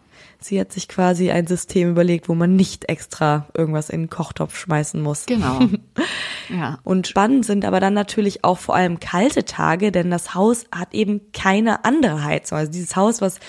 Sie 0.46 0.60
hat 0.60 0.72
sich 0.72 0.88
quasi 0.88 1.32
ein 1.32 1.48
System 1.48 1.90
überlegt, 1.90 2.30
wo 2.30 2.36
man 2.36 2.56
nicht 2.56 2.88
extra 2.88 3.48
irgendwas 3.56 3.90
in 3.90 4.04
den 4.04 4.10
Kochtopf 4.12 4.56
schmeißen 4.56 5.02
muss. 5.02 5.26
Genau. 5.26 5.60
Ja. 6.48 6.78
Und 6.84 7.08
spannend 7.08 7.44
sind 7.44 7.66
aber 7.66 7.80
dann 7.80 7.96
natürlich 7.96 8.44
auch 8.44 8.60
vor 8.60 8.76
allem 8.76 9.00
kalte 9.00 9.46
Tage, 9.46 9.92
denn 9.92 10.12
das 10.12 10.36
Haus 10.36 10.66
hat 10.72 10.94
eben 10.94 11.32
keine 11.32 11.86
andere 11.86 12.24
Heizung. 12.24 12.60
Also 12.60 12.72
dieses 12.72 12.96
Haus, 12.96 13.20
was 13.20 13.40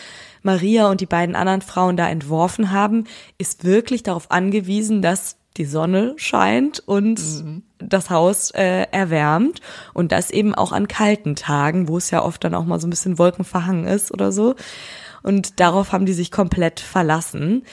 Maria 0.42 0.88
und 0.90 1.02
die 1.02 1.06
beiden 1.06 1.36
anderen 1.36 1.60
Frauen 1.60 1.98
da 1.98 2.08
entworfen 2.08 2.70
haben, 2.70 3.04
ist 3.36 3.64
wirklich 3.64 4.02
darauf 4.02 4.30
angewiesen, 4.30 5.02
dass 5.02 5.36
die 5.58 5.66
Sonne 5.66 6.14
scheint 6.16 6.80
und 6.80 7.18
mhm. 7.18 7.62
das 7.78 8.08
Haus 8.08 8.50
äh, 8.52 8.86
erwärmt 8.90 9.60
und 9.92 10.12
das 10.12 10.30
eben 10.30 10.54
auch 10.54 10.72
an 10.72 10.88
kalten 10.88 11.36
Tagen, 11.36 11.88
wo 11.88 11.98
es 11.98 12.10
ja 12.10 12.22
oft 12.22 12.44
dann 12.44 12.54
auch 12.54 12.64
mal 12.64 12.80
so 12.80 12.86
ein 12.86 12.90
bisschen 12.90 13.18
wolkenverhangen 13.18 13.86
ist 13.86 14.10
oder 14.10 14.32
so. 14.32 14.54
Und 15.26 15.58
darauf 15.58 15.90
haben 15.90 16.06
die 16.06 16.12
sich 16.12 16.30
komplett 16.30 16.78
verlassen. 16.78 17.64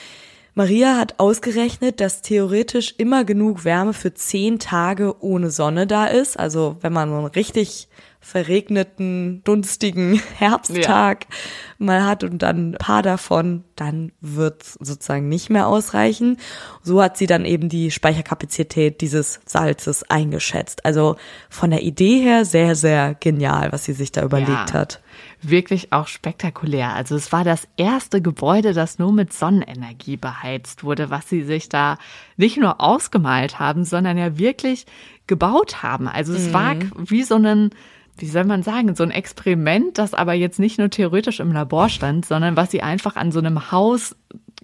Maria 0.54 0.96
hat 0.96 1.20
ausgerechnet, 1.20 2.00
dass 2.00 2.20
theoretisch 2.20 2.96
immer 2.98 3.24
genug 3.24 3.64
Wärme 3.64 3.92
für 3.92 4.12
zehn 4.12 4.58
Tage 4.58 5.22
ohne 5.22 5.50
Sonne 5.50 5.86
da 5.86 6.06
ist. 6.06 6.36
Also 6.36 6.78
wenn 6.80 6.92
man 6.92 7.10
so 7.10 7.14
einen 7.14 7.26
richtig 7.26 7.88
verregneten, 8.18 9.42
dunstigen 9.44 10.20
Herbsttag 10.38 11.26
ja. 11.30 11.36
mal 11.78 12.04
hat 12.04 12.24
und 12.24 12.42
dann 12.42 12.70
ein 12.70 12.72
paar 12.72 13.02
davon, 13.02 13.62
dann 13.76 14.10
wird 14.20 14.64
sozusagen 14.64 15.28
nicht 15.28 15.48
mehr 15.48 15.68
ausreichen. 15.68 16.38
So 16.82 17.00
hat 17.00 17.16
sie 17.16 17.28
dann 17.28 17.44
eben 17.44 17.68
die 17.68 17.92
Speicherkapazität 17.92 19.00
dieses 19.00 19.38
Salzes 19.46 20.02
eingeschätzt. 20.10 20.84
Also 20.84 21.14
von 21.50 21.70
der 21.70 21.82
Idee 21.82 22.18
her 22.18 22.44
sehr, 22.44 22.74
sehr 22.74 23.14
genial, 23.14 23.70
was 23.70 23.84
sie 23.84 23.92
sich 23.92 24.10
da 24.10 24.24
überlegt 24.24 24.70
ja. 24.70 24.72
hat 24.72 25.03
wirklich 25.50 25.92
auch 25.92 26.08
spektakulär. 26.08 26.94
Also 26.94 27.16
es 27.16 27.32
war 27.32 27.44
das 27.44 27.68
erste 27.76 28.20
Gebäude, 28.22 28.72
das 28.72 28.98
nur 28.98 29.12
mit 29.12 29.32
Sonnenenergie 29.32 30.16
beheizt 30.16 30.84
wurde, 30.84 31.10
was 31.10 31.28
sie 31.28 31.42
sich 31.42 31.68
da 31.68 31.98
nicht 32.36 32.56
nur 32.56 32.80
ausgemalt 32.80 33.58
haben, 33.58 33.84
sondern 33.84 34.18
ja 34.18 34.38
wirklich 34.38 34.86
gebaut 35.26 35.82
haben. 35.82 36.08
Also 36.08 36.34
es 36.34 36.48
mhm. 36.48 36.52
war 36.52 36.76
wie 36.96 37.22
so 37.22 37.36
ein 37.36 37.70
wie 38.16 38.26
soll 38.26 38.44
man 38.44 38.62
sagen, 38.62 38.94
so 38.94 39.02
ein 39.02 39.10
Experiment, 39.10 39.98
das 39.98 40.14
aber 40.14 40.34
jetzt 40.34 40.60
nicht 40.60 40.78
nur 40.78 40.88
theoretisch 40.88 41.40
im 41.40 41.50
Labor 41.50 41.88
stand, 41.88 42.24
sondern 42.24 42.56
was 42.56 42.70
sie 42.70 42.80
einfach 42.80 43.16
an 43.16 43.32
so 43.32 43.40
einem 43.40 43.72
Haus 43.72 44.14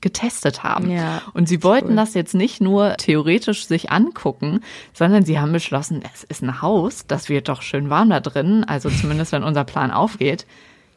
getestet 0.01 0.63
haben. 0.63 0.91
Ja, 0.91 1.21
und 1.35 1.49
sie 1.49 1.63
wollten 1.63 1.91
cool. 1.91 1.97
das 1.97 2.15
jetzt 2.15 2.35
nicht 2.35 2.61
nur 2.61 2.97
theoretisch 2.97 3.67
sich 3.67 3.91
angucken, 3.91 4.61
sondern 4.93 5.25
sie 5.25 5.39
haben 5.39 5.53
beschlossen, 5.53 6.03
es 6.15 6.25
ist 6.25 6.43
ein 6.43 6.63
Haus, 6.63 7.07
das 7.07 7.29
wird 7.29 7.49
doch 7.49 7.63
schön 7.63 7.91
warm 7.91 8.11
da 8.11 8.21
drin, 8.21 8.65
also 8.65 8.89
zumindest 8.89 9.33
wenn 9.33 9.43
unser 9.43 9.65
Plan 9.65 9.91
aufgeht. 9.91 10.47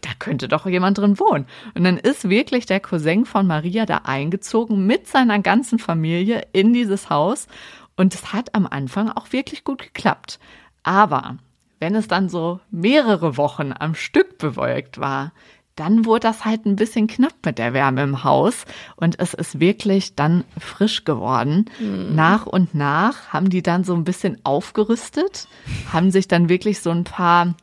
Da 0.04 0.10
könnte 0.20 0.48
doch 0.48 0.66
jemand 0.66 0.98
drin 0.98 1.20
wohnen. 1.20 1.48
Und 1.74 1.84
dann 1.84 1.98
ist 1.98 2.30
wirklich 2.30 2.66
der 2.66 2.80
Cousin 2.80 3.26
von 3.26 3.48
Maria 3.48 3.86
da 3.86 4.02
eingezogen 4.04 4.86
mit 4.86 5.08
seiner 5.08 5.40
ganzen 5.40 5.80
Familie 5.80 6.46
in 6.52 6.74
dieses 6.74 7.10
Haus. 7.10 7.48
Und 7.96 8.14
es 8.14 8.34
hat 8.34 8.54
am 8.54 8.68
Anfang 8.68 9.10
auch 9.10 9.32
wirklich 9.32 9.64
gut 9.64 9.82
geklappt. 9.82 10.40
Aber 10.84 11.38
wenn 11.80 11.96
es 11.96 12.08
dann 12.08 12.30
so 12.30 12.60
mehrere 12.70 13.38
Wochen 13.38 13.74
am 13.78 13.96
Stück 13.96 14.38
bewölkt 14.38 15.00
war, 15.00 15.32
dann 15.76 16.06
wurde 16.06 16.28
das 16.28 16.46
halt 16.46 16.66
ein 16.66 16.76
bisschen 16.76 17.08
knapp 17.08 17.34
mit 17.46 17.58
der 17.58 17.74
Wärme 17.74 18.04
im 18.04 18.24
Haus 18.24 18.66
und 18.96 19.20
es 19.20 19.34
ist 19.34 19.60
wirklich 19.60 20.16
dann 20.16 20.44
frisch 20.60 21.04
geworden. 21.04 21.66
Mhm. 21.80 22.14
Nach 22.14 22.46
und 22.46 22.76
nach 22.76 23.30
haben 23.30 23.50
die 23.50 23.64
dann 23.64 23.84
so 23.84 23.96
ein 23.96 24.04
bisschen 24.04 24.38
aufgerüstet, 24.44 25.48
haben 25.92 26.12
sich 26.12 26.28
dann 26.28 26.48
wirklich 26.48 26.82
so 26.82 26.92
ein 26.92 27.06
paar 27.06 27.56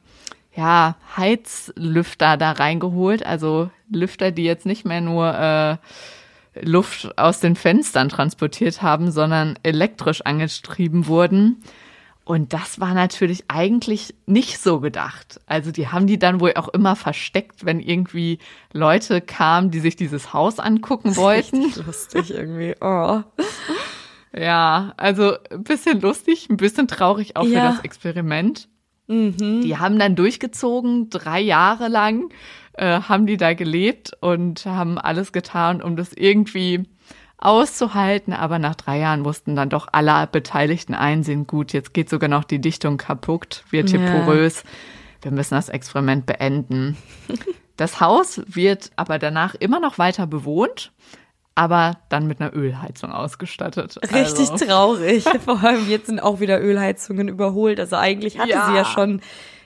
ja, 0.61 0.97
Heizlüfter 1.17 2.37
da 2.37 2.53
reingeholt, 2.53 3.25
also 3.25 3.71
Lüfter, 3.91 4.31
die 4.31 4.45
jetzt 4.45 4.67
nicht 4.67 4.85
mehr 4.85 5.01
nur 5.01 5.35
äh, 5.35 5.77
Luft 6.61 7.17
aus 7.19 7.41
den 7.41 7.57
Fenstern 7.57 8.11
transportiert 8.11 8.83
haben, 8.83 9.11
sondern 9.11 9.59
elektrisch 9.63 10.21
angetrieben 10.21 11.07
wurden. 11.07 11.63
Und 12.25 12.53
das 12.53 12.79
war 12.79 12.93
natürlich 12.93 13.45
eigentlich 13.49 14.15
nicht 14.27 14.59
so 14.59 14.81
gedacht. 14.81 15.41
Also 15.47 15.73
die 15.73 15.89
haben 15.89 16.07
die 16.07 16.19
dann 16.19 16.41
wohl 16.41 16.53
auch 16.57 16.69
immer 16.69 16.95
versteckt, 16.95 17.65
wenn 17.65 17.81
irgendwie 17.81 18.39
Leute 18.75 19.23
kamen, 19.23 19.71
die 19.71 19.81
sich 19.81 19.97
dieses 19.97 20.35
Haus 20.35 20.59
angucken 20.59 21.17
wollten. 21.17 21.73
Lustig 21.87 22.33
irgendwie. 22.33 22.75
Oh. 22.83 23.23
Ja, 24.37 24.93
also 24.99 25.37
ein 25.51 25.65
bisschen 25.65 26.03
lustig, 26.03 26.49
ein 26.51 26.59
bisschen 26.59 26.87
traurig 26.87 27.37
auch 27.37 27.47
ja. 27.47 27.71
für 27.71 27.77
das 27.77 27.85
Experiment. 27.85 28.69
Mhm. 29.11 29.63
Die 29.63 29.77
haben 29.77 29.99
dann 29.99 30.15
durchgezogen, 30.15 31.11
drei 31.11 31.41
Jahre 31.41 31.89
lang 31.89 32.31
äh, 32.75 33.01
haben 33.01 33.27
die 33.27 33.37
da 33.37 33.55
gelebt 33.55 34.13
und 34.21 34.65
haben 34.67 34.99
alles 34.99 35.33
getan, 35.33 35.83
um 35.83 35.97
das 35.97 36.13
irgendwie 36.13 36.85
auszuhalten, 37.39 38.33
aber 38.33 38.61
nach 38.61 38.77
drei 38.77 38.99
Jahren 38.99 39.23
mussten 39.23 39.57
dann 39.57 39.69
doch 39.69 39.89
alle 39.91 40.29
Beteiligten 40.29 40.95
einsehen, 40.95 41.47
gut, 41.47 41.73
jetzt 41.73 41.93
geht 41.93 42.09
sogar 42.09 42.29
noch 42.29 42.45
die 42.45 42.61
Dichtung 42.61 42.99
kaputt, 42.99 43.65
wird 43.71 43.91
hier 43.91 44.01
ja. 44.01 44.21
porös, 44.21 44.63
wir 45.23 45.33
müssen 45.33 45.55
das 45.55 45.69
Experiment 45.69 46.27
beenden. 46.27 46.97
Das 47.77 47.99
Haus 47.99 48.43
wird 48.45 48.91
aber 48.97 49.19
danach 49.19 49.55
immer 49.55 49.81
noch 49.81 49.97
weiter 49.97 50.27
bewohnt, 50.27 50.93
aber 51.61 51.99
dann 52.09 52.27
mit 52.27 52.41
einer 52.41 52.57
Ölheizung 52.57 53.13
ausgestattet. 53.13 53.99
Richtig 54.15 54.51
also. 54.51 54.65
traurig. 54.65 55.25
Vor 55.45 55.63
allem 55.63 55.91
jetzt 55.91 56.07
sind 56.07 56.19
auch 56.19 56.41
wieder 56.41 56.59
Ölheizungen 56.59 57.29
überholt. 57.29 57.79
Also 57.79 57.97
eigentlich 57.97 58.39
hatte 58.39 58.49
ja. 58.49 58.67
sie 58.67 58.75
ja 58.75 58.87
schon, 58.87 59.21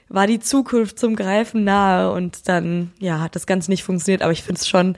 war 0.09 0.27
die 0.27 0.41
Zukunft 0.41 0.99
zum 0.99 1.15
Greifen 1.15 1.63
nahe 1.63 2.11
und 2.11 2.49
dann, 2.49 2.91
ja, 2.99 3.21
hat 3.21 3.37
das 3.37 3.47
Ganze 3.47 3.71
nicht 3.71 3.85
funktioniert. 3.85 4.23
Aber 4.23 4.33
ich 4.33 4.43
finde 4.43 4.61
es 4.61 4.67
schon 4.67 4.97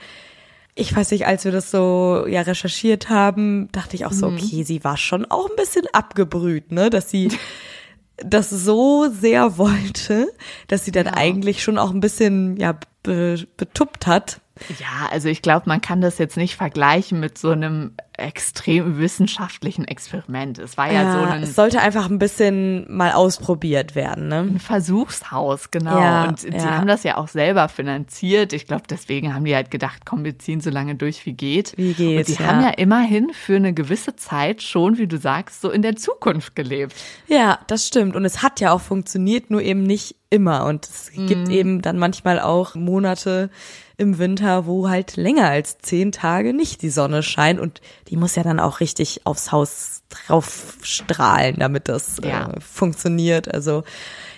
ich 0.78 0.94
weiß 0.94 1.10
nicht, 1.10 1.26
als 1.26 1.44
wir 1.44 1.52
das 1.52 1.70
so 1.70 2.26
ja 2.28 2.42
recherchiert 2.42 3.08
haben, 3.08 3.68
dachte 3.72 3.96
ich 3.96 4.04
auch 4.04 4.12
so, 4.12 4.30
mhm. 4.30 4.36
okay, 4.36 4.62
sie 4.62 4.84
war 4.84 4.98
schon 4.98 5.24
auch 5.24 5.48
ein 5.48 5.56
bisschen 5.56 5.86
abgebrüht, 5.92 6.70
ne, 6.70 6.90
dass 6.90 7.10
sie 7.10 7.30
das 8.18 8.48
so 8.48 9.08
sehr 9.10 9.58
wollte, 9.58 10.32
dass 10.68 10.84
sie 10.86 10.92
dann 10.92 11.06
ja. 11.06 11.14
eigentlich 11.14 11.62
schon 11.62 11.76
auch 11.76 11.90
ein 11.90 12.00
bisschen 12.00 12.56
ja 12.58 12.78
be 13.02 13.46
betuppt 13.56 14.06
hat 14.06 14.40
ja, 14.78 15.08
also 15.10 15.28
ich 15.28 15.42
glaube, 15.42 15.68
man 15.68 15.80
kann 15.80 16.00
das 16.00 16.18
jetzt 16.18 16.36
nicht 16.36 16.56
vergleichen 16.56 17.20
mit 17.20 17.36
so 17.38 17.50
einem 17.50 17.92
extrem 18.18 18.98
wissenschaftlichen 18.98 19.86
Experiment. 19.86 20.58
Es 20.58 20.78
war 20.78 20.90
ja, 20.90 21.02
ja 21.02 21.12
so 21.12 21.18
ein. 21.18 21.42
Es 21.42 21.54
sollte 21.54 21.80
einfach 21.80 22.08
ein 22.08 22.18
bisschen 22.18 22.86
mal 22.88 23.12
ausprobiert 23.12 23.94
werden, 23.94 24.28
ne? 24.28 24.40
Ein 24.40 24.58
Versuchshaus, 24.58 25.70
genau. 25.70 26.00
Ja, 26.00 26.24
und 26.28 26.42
ja. 26.42 26.50
die 26.50 26.58
haben 26.58 26.86
das 26.86 27.02
ja 27.02 27.18
auch 27.18 27.28
selber 27.28 27.68
finanziert. 27.68 28.52
Ich 28.52 28.66
glaube, 28.66 28.84
deswegen 28.88 29.34
haben 29.34 29.44
die 29.44 29.54
halt 29.54 29.70
gedacht, 29.70 30.02
komm, 30.06 30.24
wir 30.24 30.38
ziehen 30.38 30.60
so 30.60 30.70
lange 30.70 30.94
durch, 30.94 31.26
wie 31.26 31.34
geht. 31.34 31.74
Wie 31.76 31.92
geht. 31.92 32.18
Und 32.18 32.28
die 32.28 32.42
ja. 32.42 32.48
haben 32.48 32.62
ja 32.62 32.70
immerhin 32.70 33.30
für 33.34 33.56
eine 33.56 33.74
gewisse 33.74 34.16
Zeit 34.16 34.62
schon, 34.62 34.96
wie 34.96 35.06
du 35.06 35.18
sagst, 35.18 35.60
so 35.60 35.70
in 35.70 35.82
der 35.82 35.96
Zukunft 35.96 36.56
gelebt. 36.56 36.94
Ja, 37.26 37.58
das 37.66 37.86
stimmt. 37.86 38.16
Und 38.16 38.24
es 38.24 38.42
hat 38.42 38.60
ja 38.60 38.72
auch 38.72 38.80
funktioniert, 38.80 39.50
nur 39.50 39.60
eben 39.60 39.82
nicht 39.82 40.16
immer. 40.30 40.66
Und 40.66 40.86
es 40.86 41.10
gibt 41.12 41.48
mhm. 41.48 41.50
eben 41.50 41.82
dann 41.82 41.98
manchmal 41.98 42.40
auch 42.40 42.74
Monate, 42.74 43.50
im 43.98 44.18
Winter, 44.18 44.66
wo 44.66 44.88
halt 44.88 45.16
länger 45.16 45.48
als 45.48 45.78
zehn 45.78 46.12
Tage 46.12 46.52
nicht 46.52 46.82
die 46.82 46.90
Sonne 46.90 47.22
scheint 47.22 47.58
und 47.58 47.80
die 48.08 48.16
muss 48.16 48.36
ja 48.36 48.42
dann 48.42 48.60
auch 48.60 48.80
richtig 48.80 49.22
aufs 49.24 49.52
Haus 49.52 50.02
drauf 50.10 50.76
strahlen, 50.82 51.56
damit 51.58 51.88
das 51.88 52.18
äh, 52.18 52.28
ja. 52.28 52.50
äh, 52.50 52.60
funktioniert. 52.60 53.52
Also 53.52 53.84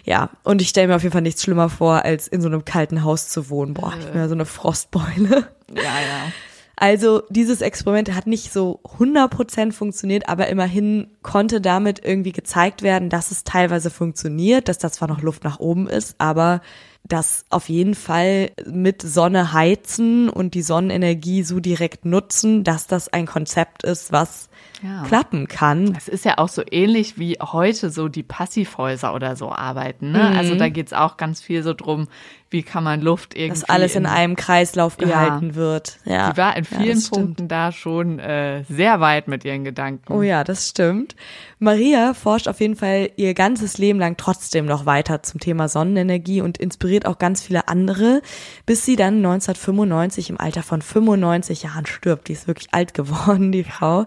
ja, 0.04 0.30
und 0.44 0.62
ich 0.62 0.68
stelle 0.68 0.88
mir 0.88 0.96
auf 0.96 1.02
jeden 1.02 1.12
Fall 1.12 1.22
nichts 1.22 1.42
schlimmer 1.42 1.68
vor, 1.68 2.04
als 2.04 2.28
in 2.28 2.40
so 2.40 2.48
einem 2.48 2.64
kalten 2.64 3.02
Haus 3.02 3.28
zu 3.28 3.50
wohnen. 3.50 3.74
Boah, 3.74 3.92
ich 3.98 4.06
bin 4.06 4.20
ja 4.20 4.28
so 4.28 4.34
eine 4.34 4.46
Frostbeule. 4.46 5.48
Ja, 5.74 5.82
ja. 5.82 6.32
Also 6.80 7.22
dieses 7.28 7.60
Experiment 7.60 8.14
hat 8.14 8.28
nicht 8.28 8.52
so 8.52 8.80
100% 8.98 9.72
funktioniert, 9.72 10.28
aber 10.28 10.46
immerhin 10.46 11.08
konnte 11.22 11.60
damit 11.60 12.04
irgendwie 12.04 12.30
gezeigt 12.30 12.82
werden, 12.82 13.10
dass 13.10 13.32
es 13.32 13.42
teilweise 13.42 13.90
funktioniert, 13.90 14.68
dass 14.68 14.78
da 14.78 14.92
zwar 14.92 15.08
noch 15.08 15.20
Luft 15.20 15.42
nach 15.42 15.58
oben 15.58 15.88
ist, 15.88 16.14
aber 16.18 16.60
das 17.08 17.46
auf 17.48 17.68
jeden 17.68 17.94
Fall 17.94 18.50
mit 18.66 19.02
Sonne 19.02 19.52
heizen 19.52 20.28
und 20.28 20.54
die 20.54 20.62
Sonnenenergie 20.62 21.42
so 21.42 21.58
direkt 21.58 22.04
nutzen, 22.04 22.64
dass 22.64 22.86
das 22.86 23.12
ein 23.12 23.26
Konzept 23.26 23.82
ist, 23.82 24.12
was 24.12 24.48
ja. 24.82 25.02
klappen 25.04 25.48
kann. 25.48 25.94
Es 25.96 26.08
ist 26.08 26.24
ja 26.24 26.38
auch 26.38 26.48
so 26.48 26.62
ähnlich 26.70 27.18
wie 27.18 27.38
heute 27.40 27.90
so 27.90 28.08
die 28.08 28.22
Passivhäuser 28.22 29.14
oder 29.14 29.36
so 29.36 29.50
arbeiten. 29.50 30.12
Ne? 30.12 30.30
Mhm. 30.30 30.38
Also 30.38 30.54
da 30.54 30.68
geht's 30.68 30.92
auch 30.92 31.16
ganz 31.16 31.40
viel 31.40 31.62
so 31.62 31.72
drum, 31.72 32.08
wie 32.50 32.62
kann 32.62 32.84
man 32.84 33.00
Luft 33.00 33.34
irgendwie. 33.34 33.60
Dass 33.60 33.68
alles 33.68 33.94
in, 33.94 34.04
in 34.04 34.06
einem 34.06 34.36
Kreislauf 34.36 34.96
gehalten 34.96 35.48
ja. 35.48 35.54
wird. 35.54 35.98
Ja. 36.04 36.30
Sie 36.30 36.36
war 36.36 36.56
in 36.56 36.64
vielen 36.64 36.98
ja, 36.98 37.08
Punkten 37.10 37.48
da 37.48 37.72
schon 37.72 38.18
äh, 38.18 38.64
sehr 38.64 39.00
weit 39.00 39.28
mit 39.28 39.44
ihren 39.44 39.64
Gedanken. 39.64 40.12
Oh 40.12 40.22
ja, 40.22 40.44
das 40.44 40.68
stimmt. 40.68 41.14
Maria 41.60 42.14
forscht 42.14 42.46
auf 42.46 42.60
jeden 42.60 42.76
Fall 42.76 43.10
ihr 43.16 43.34
ganzes 43.34 43.78
Leben 43.78 43.98
lang 43.98 44.16
trotzdem 44.16 44.66
noch 44.66 44.86
weiter 44.86 45.24
zum 45.24 45.40
Thema 45.40 45.68
Sonnenenergie 45.68 46.40
und 46.40 46.56
inspiriert 46.56 47.04
auch 47.04 47.18
ganz 47.18 47.42
viele 47.42 47.66
andere, 47.66 48.22
bis 48.64 48.84
sie 48.84 48.94
dann 48.94 49.16
1995 49.16 50.30
im 50.30 50.38
Alter 50.40 50.62
von 50.62 50.82
95 50.82 51.64
Jahren 51.64 51.86
stirbt. 51.86 52.28
Die 52.28 52.34
ist 52.34 52.46
wirklich 52.46 52.68
alt 52.72 52.94
geworden, 52.94 53.50
die 53.50 53.64
Frau. 53.64 54.06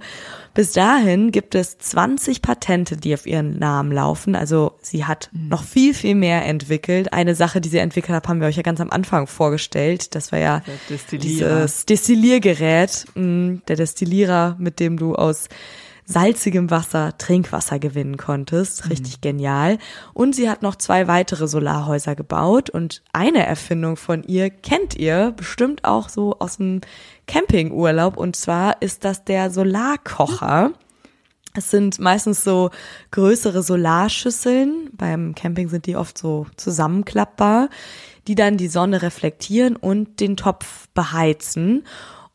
Bis 0.53 0.71
dahin 0.71 1.31
gibt 1.31 1.55
es 1.55 1.77
20 1.77 2.41
Patente, 2.41 2.95
die 2.95 3.13
auf 3.13 3.25
ihren 3.25 3.59
Namen 3.59 3.91
laufen. 3.91 4.35
Also 4.35 4.77
sie 4.81 5.03
hat 5.03 5.29
mhm. 5.33 5.49
noch 5.49 5.63
viel, 5.63 5.93
viel 5.93 6.15
mehr 6.15 6.45
entwickelt. 6.45 7.11
Eine 7.11 7.35
Sache, 7.35 7.59
die 7.59 7.69
sie 7.69 7.79
entwickelt 7.79 8.15
hat, 8.15 8.27
haben 8.29 8.39
wir 8.39 8.47
euch 8.47 8.57
ja 8.57 8.63
ganz 8.63 8.79
am 8.79 8.91
Anfang 8.91 9.27
vorgestellt. 9.27 10.15
Das 10.15 10.31
war 10.31 10.39
ja 10.39 10.61
dieses 11.11 11.85
Destilliergerät, 11.85 13.05
mm, 13.15 13.57
der 13.67 13.75
Destillierer, 13.75 14.55
mit 14.57 14.79
dem 14.79 14.97
du 14.97 15.15
aus 15.15 15.49
salzigem 16.11 16.69
Wasser 16.69 17.17
Trinkwasser 17.17 17.79
gewinnen 17.79 18.17
konntest. 18.17 18.85
Mhm. 18.85 18.91
Richtig 18.91 19.17
mhm. 19.17 19.21
genial. 19.21 19.77
Und 20.13 20.35
sie 20.35 20.49
hat 20.49 20.61
noch 20.61 20.75
zwei 20.75 21.07
weitere 21.07 21.47
Solarhäuser 21.47 22.15
gebaut 22.15 22.69
und 22.69 23.01
eine 23.13 23.45
Erfindung 23.45 23.95
von 23.97 24.23
ihr 24.23 24.49
kennt 24.49 24.95
ihr 24.95 25.33
bestimmt 25.35 25.85
auch 25.85 26.09
so 26.09 26.37
aus 26.39 26.57
dem 26.57 26.81
Campingurlaub 27.27 28.17
und 28.17 28.35
zwar 28.35 28.81
ist 28.81 29.05
das 29.05 29.23
der 29.23 29.51
Solarkocher. 29.51 30.73
Es 31.53 31.69
sind 31.69 31.99
meistens 31.99 32.43
so 32.43 32.69
größere 33.11 33.61
Solarschüsseln. 33.61 34.89
Beim 34.93 35.35
Camping 35.35 35.67
sind 35.67 35.85
die 35.85 35.97
oft 35.97 36.17
so 36.17 36.47
zusammenklappbar, 36.55 37.69
die 38.27 38.35
dann 38.35 38.57
die 38.57 38.69
Sonne 38.69 39.01
reflektieren 39.01 39.75
und 39.75 40.19
den 40.19 40.37
Topf 40.37 40.87
beheizen. 40.93 41.83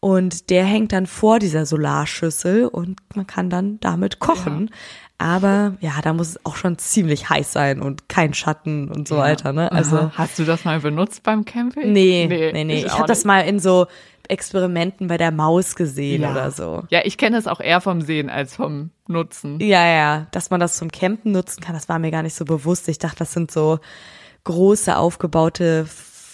Und 0.07 0.51
der 0.51 0.65
hängt 0.65 0.93
dann 0.93 1.07
vor 1.07 1.41
dieser 1.41 1.67
Solarschüssel 1.67 2.67
und 2.67 3.01
man 3.17 3.27
kann 3.27 3.51
dann 3.51 3.81
damit 3.81 4.21
kochen. 4.21 4.71
Ja. 4.71 4.77
Aber 5.19 5.75
ja, 5.81 5.95
da 6.01 6.13
muss 6.13 6.29
es 6.29 6.47
auch 6.47 6.55
schon 6.55 6.79
ziemlich 6.79 7.29
heiß 7.29 7.53
sein 7.53 7.83
und 7.83 8.09
kein 8.09 8.33
Schatten 8.33 8.89
und 8.89 9.09
so 9.09 9.17
ja. 9.17 9.23
weiter. 9.23 9.53
Ne? 9.53 9.73
Also 9.73 10.13
hast 10.15 10.39
du 10.39 10.45
das 10.45 10.65
mal 10.65 10.79
benutzt 10.79 11.25
beim 11.25 11.45
Camping? 11.45 11.93
Nee, 11.93 12.27
nee, 12.29 12.53
nee. 12.53 12.63
nee. 12.63 12.75
Ich, 12.77 12.87
ich 12.87 12.93
habe 12.93 13.09
das 13.09 13.25
mal 13.25 13.41
in 13.41 13.59
so 13.59 13.89
Experimenten 14.29 15.09
bei 15.09 15.17
der 15.17 15.33
Maus 15.33 15.75
gesehen 15.75 16.23
ja. 16.23 16.31
oder 16.31 16.53
so. 16.53 16.85
Ja, 16.89 17.01
ich 17.03 17.19
kenne 17.19 17.37
es 17.37 17.49
auch 17.49 17.59
eher 17.59 17.81
vom 17.81 18.01
Sehen 18.01 18.31
als 18.31 18.55
vom 18.55 18.91
Nutzen. 19.09 19.59
Ja, 19.59 19.85
ja, 19.89 20.29
dass 20.31 20.51
man 20.51 20.61
das 20.61 20.77
zum 20.77 20.93
Campen 20.93 21.33
nutzen 21.33 21.61
kann, 21.61 21.75
das 21.75 21.89
war 21.89 21.99
mir 21.99 22.13
gar 22.13 22.23
nicht 22.23 22.37
so 22.37 22.45
bewusst. 22.45 22.89
Ich 22.89 23.01
dachte, 23.01 23.19
das 23.19 23.33
sind 23.33 23.51
so 23.51 23.81
große 24.45 24.97
aufgebaute 24.97 25.89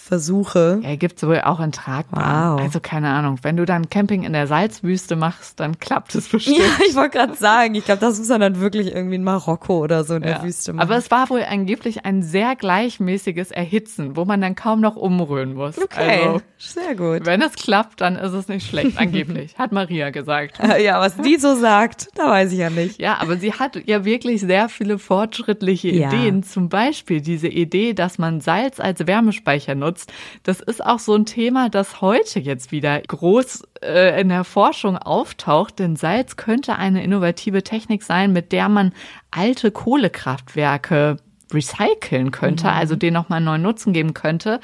Versuche. 0.05 0.81
Ja, 0.83 0.97
gibt's 0.97 1.23
wohl 1.23 1.39
auch 1.39 1.61
in 1.61 1.71
Tragbahn. 1.71 2.55
Wow. 2.55 2.61
Also 2.61 2.81
keine 2.81 3.11
Ahnung, 3.11 3.39
wenn 3.41 3.55
du 3.55 3.63
dann 3.63 3.89
Camping 3.89 4.23
in 4.23 4.33
der 4.33 4.47
Salzwüste 4.47 5.15
machst, 5.15 5.61
dann 5.61 5.79
klappt 5.79 6.13
es 6.15 6.27
bestimmt. 6.27 6.57
Ja, 6.57 6.65
ich 6.85 6.93
wollte 6.95 7.17
gerade 7.17 7.35
sagen, 7.35 7.73
ich 7.75 7.85
glaube, 7.85 8.01
das 8.01 8.19
muss 8.19 8.27
man 8.27 8.41
dann 8.41 8.59
wirklich 8.59 8.93
irgendwie 8.93 9.15
in 9.15 9.23
Marokko 9.23 9.77
oder 9.77 10.03
so 10.03 10.15
in 10.15 10.23
ja. 10.23 10.33
der 10.33 10.43
Wüste 10.43 10.73
machen. 10.73 10.85
Aber 10.85 10.97
es 10.97 11.09
war 11.09 11.29
wohl 11.29 11.43
angeblich 11.49 12.03
ein 12.03 12.21
sehr 12.21 12.57
gleichmäßiges 12.57 13.51
Erhitzen, 13.51 14.17
wo 14.17 14.25
man 14.25 14.41
dann 14.41 14.55
kaum 14.55 14.81
noch 14.81 14.97
umrühren 14.97 15.53
muss. 15.53 15.77
Okay, 15.81 16.25
also, 16.25 16.41
sehr 16.57 16.95
gut. 16.95 17.25
Wenn 17.25 17.41
es 17.41 17.53
klappt, 17.53 18.01
dann 18.01 18.17
ist 18.17 18.33
es 18.33 18.49
nicht 18.49 18.67
schlecht, 18.67 18.97
angeblich, 18.97 19.57
hat 19.57 19.71
Maria 19.71 20.09
gesagt. 20.09 20.59
Ja, 20.83 20.99
was 20.99 21.15
die 21.15 21.37
so 21.37 21.55
sagt, 21.55 22.09
da 22.15 22.29
weiß 22.29 22.51
ich 22.51 22.57
ja 22.57 22.69
nicht. 22.69 22.99
Ja, 22.99 23.21
aber 23.21 23.37
sie 23.37 23.53
hat 23.53 23.79
ja 23.85 24.03
wirklich 24.03 24.41
sehr 24.41 24.67
viele 24.69 24.97
fortschrittliche 24.97 25.89
ja. 25.89 26.09
Ideen. 26.09 26.43
Zum 26.43 26.67
Beispiel 26.67 27.21
diese 27.21 27.47
Idee, 27.47 27.93
dass 27.93 28.17
man 28.17 28.41
Salz 28.41 28.79
als 28.79 29.05
Wärmespeicher 29.05 29.75
nutzt 29.75 29.92
nutzt. 29.93 30.11
Das 30.43 30.59
ist 30.59 30.83
auch 30.83 30.99
so 30.99 31.13
ein 31.13 31.25
Thema, 31.25 31.69
das 31.69 32.01
heute 32.01 32.39
jetzt 32.39 32.71
wieder 32.71 32.99
groß 33.01 33.63
äh, 33.83 34.19
in 34.19 34.29
der 34.29 34.43
Forschung 34.43 34.97
auftaucht, 34.97 35.79
denn 35.79 35.95
Salz 35.95 36.35
könnte 36.35 36.75
eine 36.75 37.03
innovative 37.03 37.63
Technik 37.63 38.03
sein, 38.03 38.33
mit 38.33 38.51
der 38.51 38.69
man 38.69 38.93
alte 39.31 39.71
Kohlekraftwerke 39.71 41.17
recyceln 41.53 42.31
könnte, 42.31 42.65
mhm. 42.65 42.73
also 42.73 42.95
den 42.95 43.13
nochmal 43.13 43.37
einen 43.37 43.45
neuen 43.45 43.61
Nutzen 43.61 43.93
geben 43.93 44.13
könnte. 44.13 44.59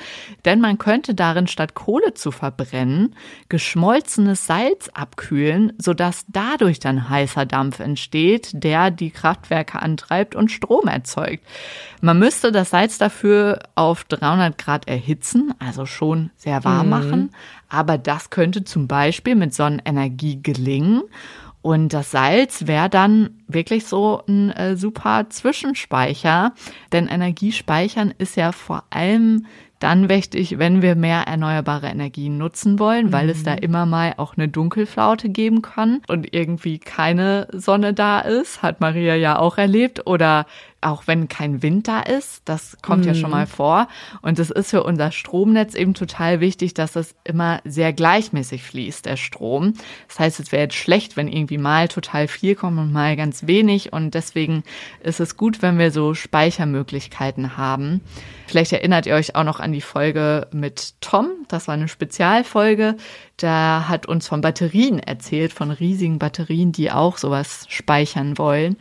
Denn 0.46 0.62
man 0.62 0.78
könnte 0.78 1.16
darin 1.16 1.48
statt 1.48 1.74
Kohle 1.74 2.14
zu 2.14 2.32
verbrennen, 2.32 3.16
geschmolzenes 3.50 4.46
Salz 4.46 4.90
abkühlen, 4.94 5.74
sodass 5.78 6.26
dadurch 6.28 6.80
dann 6.80 7.10
heißer 7.10 7.46
Dampf 7.46 7.80
entsteht, 7.80 8.52
der 8.54 8.92
die 8.92 9.12
Kraftwerke 9.12 9.82
antreibt 9.82 10.36
und 10.36 10.52
Strom 10.52 10.88
erzeugt. 10.88 11.44
Man 12.02 12.20
müsste 12.20 12.52
das 12.52 12.70
Salz 12.70 12.98
dafür 12.98 13.60
auf 13.76 14.04
300 14.06 14.58
Grad 14.58 14.88
erhitzen, 14.88 15.54
also 15.60 15.86
schon 15.86 16.32
sehr 16.38 16.64
warm 16.64 16.86
mhm. 16.86 16.90
machen. 16.90 17.36
Aber 17.70 17.98
das 17.98 18.30
könnte 18.30 18.64
zum 18.64 18.88
Beispiel 18.88 19.36
mit 19.36 19.54
Sonnenenergie 19.54 20.42
gelingen. 20.42 21.04
Und 21.62 21.94
das 21.94 22.12
Salz 22.12 22.68
wäre 22.68 22.90
dann 22.90 23.42
wirklich 23.48 23.86
so 23.86 24.24
ein 24.28 24.52
äh, 24.52 24.78
super 24.78 25.26
Zwischenspeicher, 25.30 26.54
denn 26.94 27.08
Energiespeichern 27.08 28.14
ist 28.18 28.38
ja 28.38 28.54
vor 28.54 28.84
allem 28.92 29.46
dann 29.80 30.10
wichtig, 30.10 30.60
wenn 30.60 30.82
wir 30.82 30.96
mehr 30.96 31.22
erneuerbare 31.22 31.88
Energien 31.88 32.38
nutzen 32.38 32.80
wollen, 32.80 33.12
weil 33.12 33.26
mhm. 33.26 33.32
es 33.32 33.44
da 33.44 33.54
mhm. 33.54 33.60
immer 33.60 33.86
mal 33.86 34.14
auch 34.18 34.36
eine 34.38 34.48
Dunkelflaute 34.48 35.30
geben 35.30 35.62
kann 35.62 36.02
und 36.08 36.34
irgendwie 36.34 36.80
keine 36.80 37.48
Sonne 37.54 37.94
da 37.94 38.20
ist, 38.20 38.62
hat 38.62 38.82
Maria 38.82 39.16
ja 39.16 39.40
auch 39.40 39.58
erlebt, 39.58 40.06
oder 40.06 40.46
auch 40.82 41.08
wenn 41.08 41.28
kein 41.28 41.62
Wind 41.62 41.88
da 41.88 42.00
ist, 42.02 42.42
das 42.46 42.78
kommt 42.82 43.02
mhm. 43.02 43.08
ja 43.10 43.14
schon 43.16 43.32
mal 43.32 43.46
mhm. 43.46 43.50
vor. 43.50 43.88
Und 44.22 44.40
es 44.40 44.50
ist 44.50 44.70
für 44.70 44.84
unser 44.84 45.12
Stromnetz 45.12 45.76
eben 45.76 45.94
total 45.94 46.40
wichtig, 46.40 46.74
dass 46.74 46.96
es 46.96 47.16
immer 47.24 47.62
sehr 47.66 47.94
gleichmäßig 47.94 48.64
fließt, 48.64 49.06
der 49.06 49.18
Strom. 49.18 49.74
Das 50.08 50.20
heißt, 50.20 50.40
es 50.40 50.52
wäre 50.52 50.64
jetzt 50.64 50.76
schlecht, 50.76 51.18
wenn 51.18 51.28
irgendwie 51.28 51.58
mal 51.58 51.88
total 51.88 52.28
viel 52.28 52.56
kommt 52.56 52.80
und 52.80 52.94
mal 52.94 53.16
ganz 53.18 53.48
wenig. 53.48 53.92
Und 53.92 54.14
deswegen 54.14 54.64
ist 55.02 55.20
es 55.20 55.36
gut, 55.36 55.62
wenn 55.62 55.78
wir 55.78 55.92
so 55.92 56.14
Speichermöglichkeiten 56.14 57.58
haben. 57.58 58.02
Vielleicht 58.48 58.74
erinnert 58.74 59.06
ihr 59.06 59.16
euch 59.16 59.36
auch 59.36 59.44
noch 59.44 59.60
an 59.60 59.74
die 59.74 59.82
Folge 59.82 60.48
mit 60.52 60.94
Tom. 61.02 61.28
Das 61.50 61.68
war 61.68 61.76
eine 61.76 61.88
Spezialfolge. 61.88 62.96
Da 63.38 63.86
hat 63.88 64.06
uns 64.06 64.28
von 64.28 64.42
Batterien 64.42 65.00
erzählt, 65.00 65.54
von 65.54 65.72
riesigen 65.72 66.20
Batterien, 66.20 66.72
die 66.72 66.92
auch 66.92 67.18
sowas 67.18 67.66
speichern 67.70 68.38
wollen. 68.38 68.78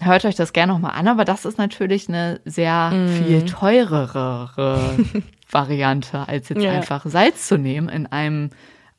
Hört 0.00 0.24
euch 0.24 0.36
das 0.36 0.52
gerne 0.52 0.72
nochmal 0.72 0.92
an, 0.92 1.08
aber 1.08 1.24
das 1.24 1.44
ist 1.44 1.58
natürlich 1.58 2.08
eine 2.08 2.40
sehr 2.44 2.90
mm. 2.90 3.08
viel 3.08 3.44
teurere 3.44 4.96
Variante, 5.50 6.28
als 6.28 6.48
jetzt 6.48 6.62
ja. 6.62 6.72
einfach 6.72 7.04
Salz 7.06 7.48
zu 7.48 7.58
nehmen 7.58 7.88
in 7.88 8.06
einem 8.06 8.50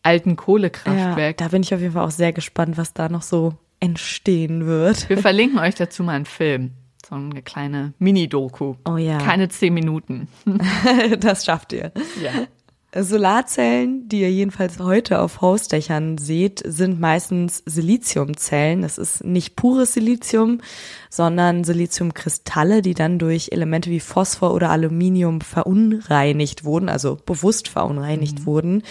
alten 0.04 0.36
Kohlekraftwerk. 0.36 1.40
Ja, 1.40 1.48
da 1.48 1.52
bin 1.52 1.64
ich 1.64 1.74
auf 1.74 1.80
jeden 1.80 1.94
Fall 1.94 2.06
auch 2.06 2.12
sehr 2.12 2.34
gespannt, 2.34 2.78
was 2.78 2.94
da 2.94 3.10
noch 3.10 3.22
so 3.22 3.54
entstehen 3.80 4.66
wird. 4.66 5.10
Wir 5.10 5.18
verlinken 5.18 5.60
euch 5.60 5.76
dazu 5.76 6.04
mal 6.04 6.14
einen 6.14 6.26
Film. 6.26 6.72
So 7.08 7.16
eine 7.16 7.42
kleine 7.42 7.94
Mini-Doku. 7.98 8.76
Oh 8.88 8.98
ja. 8.98 9.18
Keine 9.18 9.50
zehn 9.50 9.74
Minuten. 9.74 10.28
das 11.20 11.46
schafft 11.46 11.74
ihr. 11.74 11.92
Ja. 12.22 12.32
Solarzellen, 12.96 14.10
die 14.10 14.22
ihr 14.22 14.32
jedenfalls 14.32 14.80
heute 14.80 15.22
auf 15.22 15.42
Hausdächern 15.42 16.18
seht, 16.18 16.64
sind 16.66 17.00
meistens 17.00 17.62
Siliziumzellen. 17.68 18.82
Das 18.82 18.98
ist 18.98 19.24
nicht 19.24 19.56
pures 19.56 19.94
Silizium, 19.94 20.62
sondern 21.08 21.64
Siliziumkristalle, 21.64 22.82
die 22.82 22.96
dann 22.96 23.20
durch 23.20 23.50
Elemente 23.52 23.92
wie 23.92 24.00
Phosphor 24.00 24.56
oder 24.56 24.72
Aluminium 24.72 25.42
verunreinigt 25.42 26.64
wurden, 26.64 26.90
also 26.90 27.16
bewusst 27.24 27.68
verunreinigt 27.68 28.40
mhm. 28.40 28.46
wurden. 28.48 28.84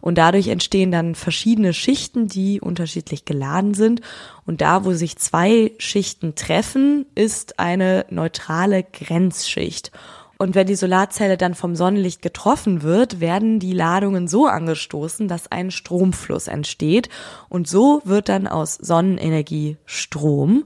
Und 0.00 0.18
dadurch 0.18 0.48
entstehen 0.48 0.90
dann 0.90 1.14
verschiedene 1.14 1.72
Schichten, 1.72 2.26
die 2.26 2.60
unterschiedlich 2.60 3.24
geladen 3.24 3.74
sind. 3.74 4.00
Und 4.46 4.62
da, 4.62 4.84
wo 4.84 4.94
sich 4.94 5.16
zwei 5.18 5.70
Schichten 5.78 6.34
treffen, 6.34 7.06
ist 7.14 7.60
eine 7.60 8.04
neutrale 8.10 8.82
Grenzschicht. 8.82 9.92
Und 10.44 10.54
wenn 10.54 10.66
die 10.66 10.74
Solarzelle 10.74 11.38
dann 11.38 11.54
vom 11.54 11.74
Sonnenlicht 11.74 12.20
getroffen 12.20 12.82
wird, 12.82 13.18
werden 13.18 13.60
die 13.60 13.72
Ladungen 13.72 14.28
so 14.28 14.46
angestoßen, 14.46 15.26
dass 15.26 15.50
ein 15.50 15.70
Stromfluss 15.70 16.48
entsteht. 16.48 17.08
Und 17.48 17.66
so 17.66 18.02
wird 18.04 18.28
dann 18.28 18.46
aus 18.46 18.74
Sonnenenergie 18.74 19.78
Strom. 19.86 20.64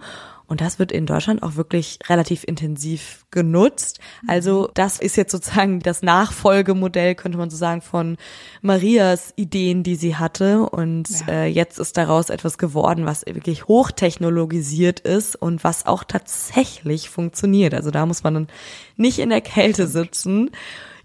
Und 0.49 0.63
das 0.63 0.79
wird 0.79 0.93
in 0.93 1.05
Deutschland 1.05 1.43
auch 1.43 1.57
wirklich 1.57 1.99
relativ 2.09 2.43
intensiv 2.43 3.27
genutzt. 3.31 4.01
Also 4.27 4.71
das 4.73 4.99
ist 4.99 5.17
jetzt 5.17 5.31
sozusagen 5.31 5.81
das 5.81 6.03
Nachfolgemodell, 6.03 7.15
könnte 7.15 7.37
man 7.37 7.51
so 7.51 7.57
sagen, 7.57 7.83
von 7.83 8.17
Marias 8.63 9.35
Ideen, 9.37 9.83
die 9.83 9.95
sie 9.95 10.17
hatte. 10.17 10.63
Und 10.63 11.11
ja. 11.11 11.29
äh, 11.29 11.47
jetzt 11.47 11.79
ist 11.79 11.99
daraus 11.99 12.31
etwas 12.31 12.57
geworden, 12.57 13.05
was 13.05 13.27
wirklich 13.27 13.69
hochtechnologisiert 13.69 15.01
ist 15.01 15.37
und 15.37 15.63
was 15.65 15.85
auch 15.85 16.03
tatsächlich 16.03 17.11
funktioniert. 17.11 17.75
Also 17.75 17.91
da 17.91 18.07
muss 18.07 18.25
man 18.25 18.35
dann 18.35 18.49
nicht 18.97 19.19
in 19.19 19.29
der 19.29 19.43
Kälte 19.43 19.87
sitzen. 19.87 20.51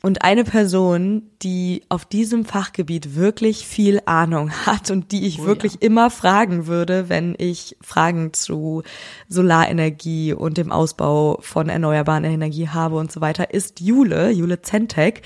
Und 0.05 0.21
eine 0.21 0.43
Person, 0.43 1.29
die 1.43 1.83
auf 1.87 2.03
diesem 2.03 2.43
Fachgebiet 2.43 3.15
wirklich 3.15 3.65
viel 3.65 4.01
Ahnung 4.05 4.51
hat 4.65 4.91
und 4.91 5.13
die 5.13 5.25
ich 5.25 5.39
oh, 5.39 5.45
wirklich 5.45 5.75
ja. 5.75 5.79
immer 5.83 6.09
fragen 6.09 6.67
würde, 6.67 7.07
wenn 7.07 7.35
ich 7.37 7.77
Fragen 7.79 8.33
zu 8.33 8.83
Solarenergie 9.29 10.33
und 10.33 10.57
dem 10.57 10.73
Ausbau 10.73 11.37
von 11.39 11.69
erneuerbaren 11.69 12.25
Energie 12.25 12.67
habe 12.67 12.97
und 12.97 13.13
so 13.13 13.21
weiter, 13.21 13.53
ist 13.53 13.79
Jule, 13.79 14.29
Jule 14.31 14.61
Zentek. 14.61 15.21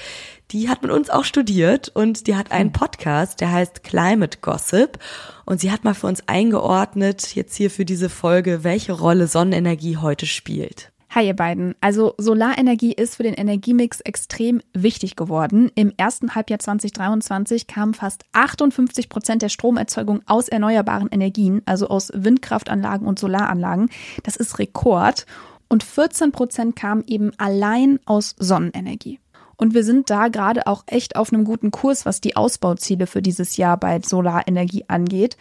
Die 0.51 0.69
hat 0.69 0.83
mit 0.83 0.91
uns 0.91 1.09
auch 1.09 1.23
studiert 1.23 1.89
und 1.89 2.27
die 2.27 2.35
hat 2.35 2.51
einen 2.51 2.69
hm. 2.69 2.73
Podcast, 2.73 3.41
der 3.41 3.51
heißt 3.51 3.83
Climate 3.83 4.37
Gossip. 4.43 4.99
Und 5.47 5.59
sie 5.59 5.71
hat 5.71 5.85
mal 5.85 5.95
für 5.95 6.05
uns 6.05 6.21
eingeordnet, 6.27 7.33
jetzt 7.33 7.55
hier 7.55 7.71
für 7.71 7.83
diese 7.83 8.09
Folge, 8.09 8.63
welche 8.63 8.91
Rolle 8.91 9.25
Sonnenenergie 9.25 9.97
heute 9.97 10.27
spielt. 10.27 10.91
Hi 11.17 11.25
ihr 11.25 11.35
beiden. 11.35 11.73
Also 11.81 12.13
Solarenergie 12.19 12.93
ist 12.93 13.15
für 13.15 13.23
den 13.23 13.33
Energiemix 13.33 14.01
extrem 14.01 14.61
wichtig 14.75 15.15
geworden. 15.15 15.71
Im 15.73 15.91
ersten 15.97 16.35
Halbjahr 16.35 16.59
2023 16.59 17.65
kamen 17.65 17.95
fast 17.95 18.23
58 18.33 19.09
Prozent 19.09 19.41
der 19.41 19.49
Stromerzeugung 19.49 20.21
aus 20.27 20.47
erneuerbaren 20.47 21.09
Energien, 21.09 21.63
also 21.65 21.87
aus 21.87 22.11
Windkraftanlagen 22.13 23.07
und 23.07 23.17
Solaranlagen. 23.17 23.89
Das 24.21 24.35
ist 24.35 24.59
Rekord. 24.59 25.25
Und 25.67 25.83
14 25.83 26.31
Prozent 26.31 26.75
kamen 26.75 27.03
eben 27.07 27.31
allein 27.39 27.99
aus 28.05 28.35
Sonnenenergie. 28.37 29.19
Und 29.55 29.73
wir 29.73 29.83
sind 29.83 30.11
da 30.11 30.27
gerade 30.27 30.67
auch 30.67 30.83
echt 30.85 31.15
auf 31.15 31.33
einem 31.33 31.45
guten 31.45 31.71
Kurs, 31.71 32.05
was 32.05 32.21
die 32.21 32.35
Ausbauziele 32.35 33.07
für 33.07 33.23
dieses 33.23 33.57
Jahr 33.57 33.77
bei 33.77 33.99
Solarenergie 33.99 34.85
angeht. 34.87 35.35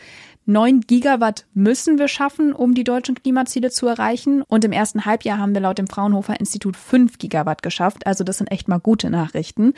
9 0.46 0.82
Gigawatt 0.82 1.44
müssen 1.54 1.98
wir 1.98 2.08
schaffen, 2.08 2.52
um 2.52 2.74
die 2.74 2.84
deutschen 2.84 3.16
Klimaziele 3.16 3.70
zu 3.70 3.86
erreichen. 3.88 4.42
Und 4.42 4.64
im 4.64 4.72
ersten 4.72 5.04
Halbjahr 5.04 5.38
haben 5.38 5.54
wir 5.54 5.60
laut 5.60 5.78
dem 5.78 5.88
Fraunhofer 5.88 6.38
Institut 6.38 6.76
5 6.76 7.18
Gigawatt 7.18 7.62
geschafft. 7.62 8.06
Also 8.06 8.22
das 8.22 8.38
sind 8.38 8.50
echt 8.50 8.68
mal 8.68 8.78
gute 8.78 9.10
Nachrichten. 9.10 9.74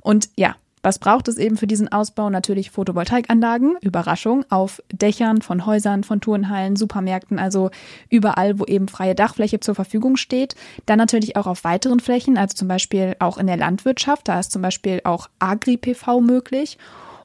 Und 0.00 0.28
ja, 0.36 0.54
was 0.84 0.98
braucht 0.98 1.28
es 1.28 1.38
eben 1.38 1.56
für 1.56 1.66
diesen 1.66 1.90
Ausbau? 1.90 2.28
Natürlich 2.28 2.70
Photovoltaikanlagen, 2.70 3.76
Überraschung, 3.80 4.44
auf 4.50 4.82
Dächern 4.92 5.40
von 5.40 5.64
Häusern, 5.64 6.04
von 6.04 6.20
Turnhallen, 6.20 6.76
Supermärkten, 6.76 7.38
also 7.38 7.70
überall, 8.10 8.58
wo 8.58 8.66
eben 8.66 8.86
freie 8.88 9.14
Dachfläche 9.14 9.60
zur 9.60 9.74
Verfügung 9.74 10.16
steht. 10.16 10.56
Dann 10.84 10.98
natürlich 10.98 11.36
auch 11.36 11.46
auf 11.46 11.64
weiteren 11.64 12.00
Flächen, 12.00 12.36
also 12.36 12.54
zum 12.54 12.68
Beispiel 12.68 13.16
auch 13.18 13.38
in 13.38 13.46
der 13.46 13.56
Landwirtschaft. 13.56 14.28
Da 14.28 14.38
ist 14.38 14.52
zum 14.52 14.60
Beispiel 14.60 15.00
auch 15.04 15.30
Agri-PV 15.38 16.20
möglich. 16.20 16.76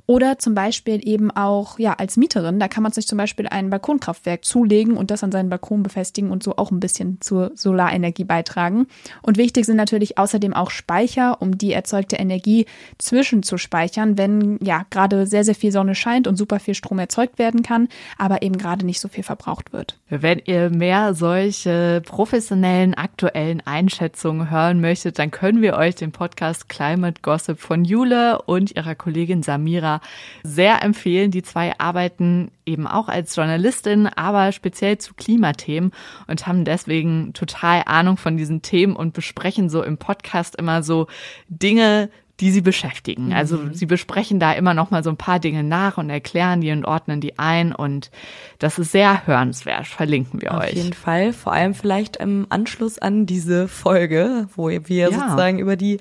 Oder 0.10 0.40
zum 0.40 0.56
Beispiel 0.56 1.08
eben 1.08 1.30
auch 1.30 1.78
ja 1.78 1.94
als 1.94 2.18
Mieterin, 2.18 2.60
da 2.60 2.68
kann 2.68 2.82
man 2.82 2.92
sich 2.92 3.06
zum 3.06 3.20
Beispiel 3.20 3.48
ein 3.48 3.70
Balkonkraftwerk 3.70 4.44
zulegen 4.44 4.98
und 4.98 5.12
das 5.12 5.24
an 5.24 5.32
seinen 5.32 5.50
Balkon 5.50 5.84
befestigen 5.84 6.32
und 6.32 6.42
so 6.42 6.58
auch 6.58 6.72
ein 6.72 6.80
bisschen 6.80 7.22
zur 7.22 7.52
Solarenergie 7.54 8.24
beitragen. 8.24 8.88
Und 9.22 9.38
wichtig 9.38 9.68
sind 9.68 9.76
natürlich 9.76 10.18
außerdem 10.18 10.56
auch 10.56 10.72
Speicher, 10.72 11.40
um 11.44 11.60
die 11.60 11.74
erzeugte 11.74 12.16
Energie 12.16 12.66
zwischenzuspeichern, 12.98 14.18
wenn 14.18 14.58
ja 14.64 14.84
gerade 14.90 15.28
sehr, 15.28 15.44
sehr 15.44 15.54
viel 15.54 15.72
Sonne 15.72 15.94
scheint 15.94 16.26
und 16.26 16.38
super 16.38 16.60
viel 16.60 16.74
Strom 16.74 16.98
erzeugt 16.98 17.38
werden 17.38 17.62
kann, 17.62 17.88
aber 18.18 18.42
eben 18.42 18.58
gerade 18.58 18.88
nicht 18.88 19.02
so 19.02 19.10
viel 19.10 19.24
verbraucht 19.24 19.74
wird. 19.74 20.00
Wenn 20.10 20.42
ihr 20.44 20.72
mehr 20.72 21.14
solche 21.14 22.02
professionellen, 22.04 22.96
aktuellen 22.96 23.62
Einschätzungen 23.64 24.50
hören 24.50 24.82
möchtet, 24.82 25.20
dann 25.20 25.30
können 25.30 25.62
wir 25.62 25.76
euch 25.76 25.94
den 25.94 26.12
Podcast 26.12 26.68
Climate 26.68 27.22
Gossip 27.22 27.60
von 27.60 27.86
Jule 27.86 28.42
und 28.42 28.76
ihrer 28.76 28.96
Kollegin 28.96 29.44
Samira 29.44 29.99
sehr 30.44 30.84
empfehlen. 30.84 31.32
Die 31.32 31.44
zwei 31.44 31.78
arbeiten 31.80 32.52
eben 32.66 32.88
auch 32.88 33.08
als 33.08 33.36
Journalistin, 33.36 34.08
aber 34.08 34.52
speziell 34.52 34.98
zu 34.98 35.14
Klimathemen 35.14 35.92
und 36.28 36.48
haben 36.48 36.66
deswegen 36.66 37.34
total 37.34 37.84
Ahnung 37.86 38.18
von 38.18 38.38
diesen 38.38 38.62
Themen 38.62 38.96
und 38.96 39.14
besprechen 39.14 39.70
so 39.70 39.84
im 39.84 39.98
Podcast 39.98 40.56
immer 40.56 40.84
so 40.84 41.08
Dinge, 41.48 42.10
die 42.40 42.52
sie 42.52 42.62
beschäftigen. 42.62 43.34
Also 43.34 43.58
mhm. 43.58 43.74
sie 43.74 43.86
besprechen 43.86 44.40
da 44.40 44.54
immer 44.54 44.74
noch 44.74 44.92
mal 44.92 45.04
so 45.04 45.10
ein 45.10 45.18
paar 45.18 45.40
Dinge 45.40 45.64
nach 45.64 45.98
und 45.98 46.10
erklären 46.10 46.62
die 46.62 46.72
und 46.72 46.86
ordnen 46.86 47.20
die 47.20 47.38
ein 47.38 47.74
und 47.74 48.12
das 48.60 48.80
ist 48.80 48.92
sehr 48.92 49.28
hörenswert. 49.28 49.88
Verlinken 49.88 50.42
wir 50.42 50.54
Auf 50.54 50.62
euch. 50.62 50.70
Auf 50.70 50.76
jeden 50.76 50.94
Fall, 50.94 51.34
vor 51.34 51.54
allem 51.54 51.74
vielleicht 51.74 52.18
im 52.18 52.48
Anschluss 52.50 52.98
an 52.98 53.26
diese 53.26 53.68
Folge, 53.68 54.48
wo 54.56 54.70
wir 54.70 54.80
ja. 54.88 55.12
sozusagen 55.12 55.60
über 55.60 55.76
die 55.76 56.00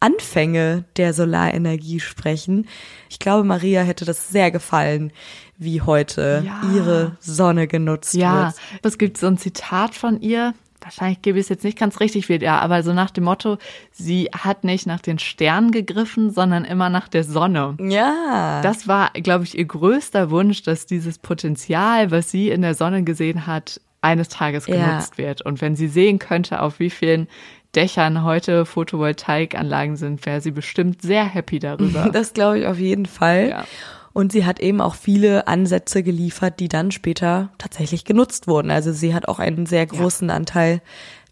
Anfänge 0.00 0.84
der 0.96 1.12
Solarenergie 1.12 2.00
sprechen. 2.00 2.66
Ich 3.08 3.18
glaube, 3.18 3.44
Maria 3.44 3.82
hätte 3.82 4.04
das 4.04 4.30
sehr 4.30 4.50
gefallen, 4.50 5.12
wie 5.58 5.82
heute 5.82 6.42
Ja. 6.44 6.62
ihre 6.74 7.16
Sonne 7.20 7.66
genutzt 7.68 8.14
Ja, 8.14 8.46
wird. 8.46 8.84
es 8.84 8.98
gibt 8.98 9.18
so 9.18 9.26
ein 9.26 9.36
Zitat 9.38 9.94
von 9.94 10.20
ihr. 10.20 10.54
Wahrscheinlich 10.82 11.20
gebe 11.20 11.38
ich 11.38 11.42
es 11.44 11.48
jetzt 11.50 11.64
nicht 11.64 11.78
ganz 11.78 12.00
richtig 12.00 12.30
wieder, 12.30 12.62
aber 12.62 12.82
so 12.82 12.94
nach 12.94 13.10
dem 13.10 13.24
Motto, 13.24 13.58
sie 13.92 14.30
hat 14.32 14.64
nicht 14.64 14.86
nach 14.86 15.00
den 15.00 15.18
Sternen 15.18 15.72
gegriffen, 15.72 16.30
sondern 16.30 16.64
immer 16.64 16.88
nach 16.88 17.06
der 17.06 17.22
Sonne. 17.22 17.76
Ja. 17.78 18.62
Das 18.62 18.88
war, 18.88 19.10
glaube 19.12 19.44
ich, 19.44 19.58
ihr 19.58 19.66
größter 19.66 20.30
Wunsch, 20.30 20.62
dass 20.62 20.86
dieses 20.86 21.18
Potenzial, 21.18 22.10
was 22.10 22.30
sie 22.30 22.48
in 22.48 22.62
der 22.62 22.74
Sonne 22.74 23.04
gesehen 23.04 23.46
hat, 23.46 23.78
eines 24.00 24.30
Tages 24.30 24.66
Ja. 24.66 24.76
genutzt 24.76 25.18
wird. 25.18 25.42
Und 25.42 25.60
wenn 25.60 25.76
sie 25.76 25.88
sehen 25.88 26.18
könnte, 26.18 26.62
auf 26.62 26.78
wie 26.80 26.88
vielen 26.88 27.28
Dächern 27.74 28.24
heute 28.24 28.66
Photovoltaikanlagen 28.66 29.96
sind, 29.96 30.24
wäre 30.26 30.40
sie 30.40 30.50
bestimmt 30.50 31.02
sehr 31.02 31.24
happy 31.24 31.58
darüber. 31.58 32.08
Das 32.12 32.32
glaube 32.32 32.60
ich 32.60 32.66
auf 32.66 32.78
jeden 32.78 33.06
Fall. 33.06 33.50
Ja. 33.50 33.64
Und 34.12 34.32
sie 34.32 34.44
hat 34.44 34.58
eben 34.58 34.80
auch 34.80 34.94
viele 34.94 35.46
Ansätze 35.46 36.02
geliefert, 36.02 36.58
die 36.58 36.68
dann 36.68 36.90
später 36.90 37.50
tatsächlich 37.58 38.04
genutzt 38.04 38.48
wurden. 38.48 38.70
Also 38.70 38.92
sie 38.92 39.14
hat 39.14 39.28
auch 39.28 39.38
einen 39.38 39.66
sehr 39.66 39.86
großen 39.86 40.30
Anteil 40.30 40.82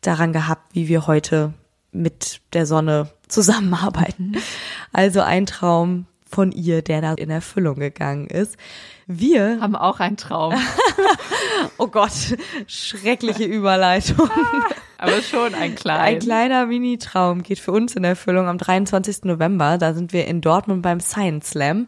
daran 0.00 0.32
gehabt, 0.32 0.74
wie 0.74 0.86
wir 0.86 1.08
heute 1.08 1.54
mit 1.90 2.40
der 2.52 2.66
Sonne 2.66 3.10
zusammenarbeiten. 3.26 4.36
Also 4.92 5.20
ein 5.20 5.46
Traum 5.46 6.06
von 6.28 6.52
ihr, 6.52 6.82
der 6.82 7.00
da 7.00 7.14
in 7.14 7.30
Erfüllung 7.30 7.76
gegangen 7.76 8.26
ist. 8.26 8.56
Wir, 9.06 9.60
Haben 9.60 9.76
auch 9.76 10.00
einen 10.00 10.16
Traum, 10.16 10.54
oh 11.78 11.86
Gott, 11.86 12.36
schreckliche 12.66 13.44
Überleitung. 13.44 14.28
aber 14.98 15.22
schon 15.22 15.54
ein 15.54 15.74
kleiner. 15.74 16.02
Ein 16.02 16.18
kleiner 16.18 16.66
Mini-Traum 16.66 17.42
geht 17.42 17.58
für 17.58 17.72
uns 17.72 17.96
in 17.96 18.04
Erfüllung 18.04 18.48
am 18.48 18.58
23. 18.58 19.24
November. 19.24 19.78
Da 19.78 19.94
sind 19.94 20.12
wir 20.12 20.26
in 20.26 20.40
Dortmund 20.40 20.82
beim 20.82 21.00
Science 21.00 21.50
Slam. 21.50 21.86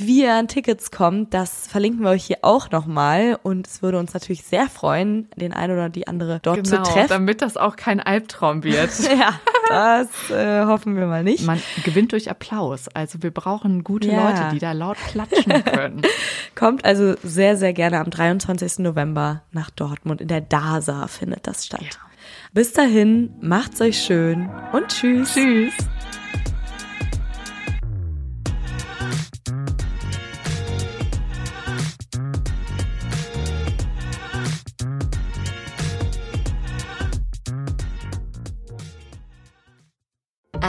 Wie 0.00 0.22
ihr 0.22 0.34
an 0.34 0.48
Tickets 0.48 0.90
kommt, 0.90 1.34
das 1.34 1.66
verlinken 1.66 2.02
wir 2.02 2.10
euch 2.10 2.24
hier 2.24 2.38
auch 2.42 2.70
nochmal. 2.70 3.38
Und 3.42 3.66
es 3.66 3.82
würde 3.82 3.98
uns 3.98 4.14
natürlich 4.14 4.42
sehr 4.44 4.66
freuen, 4.68 5.28
den 5.36 5.52
einen 5.52 5.72
oder 5.74 5.88
die 5.88 6.06
andere 6.08 6.40
dort 6.42 6.64
Genau, 6.64 6.82
zu 6.82 6.92
treffen. 6.92 7.08
damit 7.08 7.42
das 7.42 7.56
auch 7.56 7.76
kein 7.76 8.00
Albtraum 8.00 8.62
wird. 8.64 8.90
Ja, 9.10 9.38
das 9.68 10.30
äh, 10.30 10.64
hoffen 10.64 10.96
wir 10.96 11.06
mal 11.06 11.22
nicht. 11.22 11.44
Man 11.44 11.62
gewinnt 11.84 12.12
durch 12.12 12.28
Applaus. 12.30 12.88
Also 12.94 13.22
wir 13.22 13.30
brauchen 13.30 13.84
gute 13.84 14.08
Ja. 14.08 14.28
Leute, 14.30 14.48
die 14.52 14.58
da 14.58 14.72
laut 14.72 14.96
klatschen 14.96 15.62
können. 15.64 16.02
Kommt 16.56 16.84
also 16.84 17.14
sehr, 17.22 17.56
sehr 17.56 17.72
gerne 17.72 18.00
am 18.00 18.10
23. 18.10 18.80
November 18.80 19.42
nach 19.52 19.70
Dortmund. 19.70 20.20
In 20.20 20.28
der 20.28 20.40
DASA 20.40 21.06
findet 21.06 21.46
das 21.46 21.66
statt. 21.66 22.00
Bis 22.52 22.72
dahin, 22.72 23.32
macht's 23.40 23.80
euch 23.80 23.98
schön 24.02 24.48
und 24.72 24.88
tschüss. 24.88 25.34
Tschüss. 25.34 25.74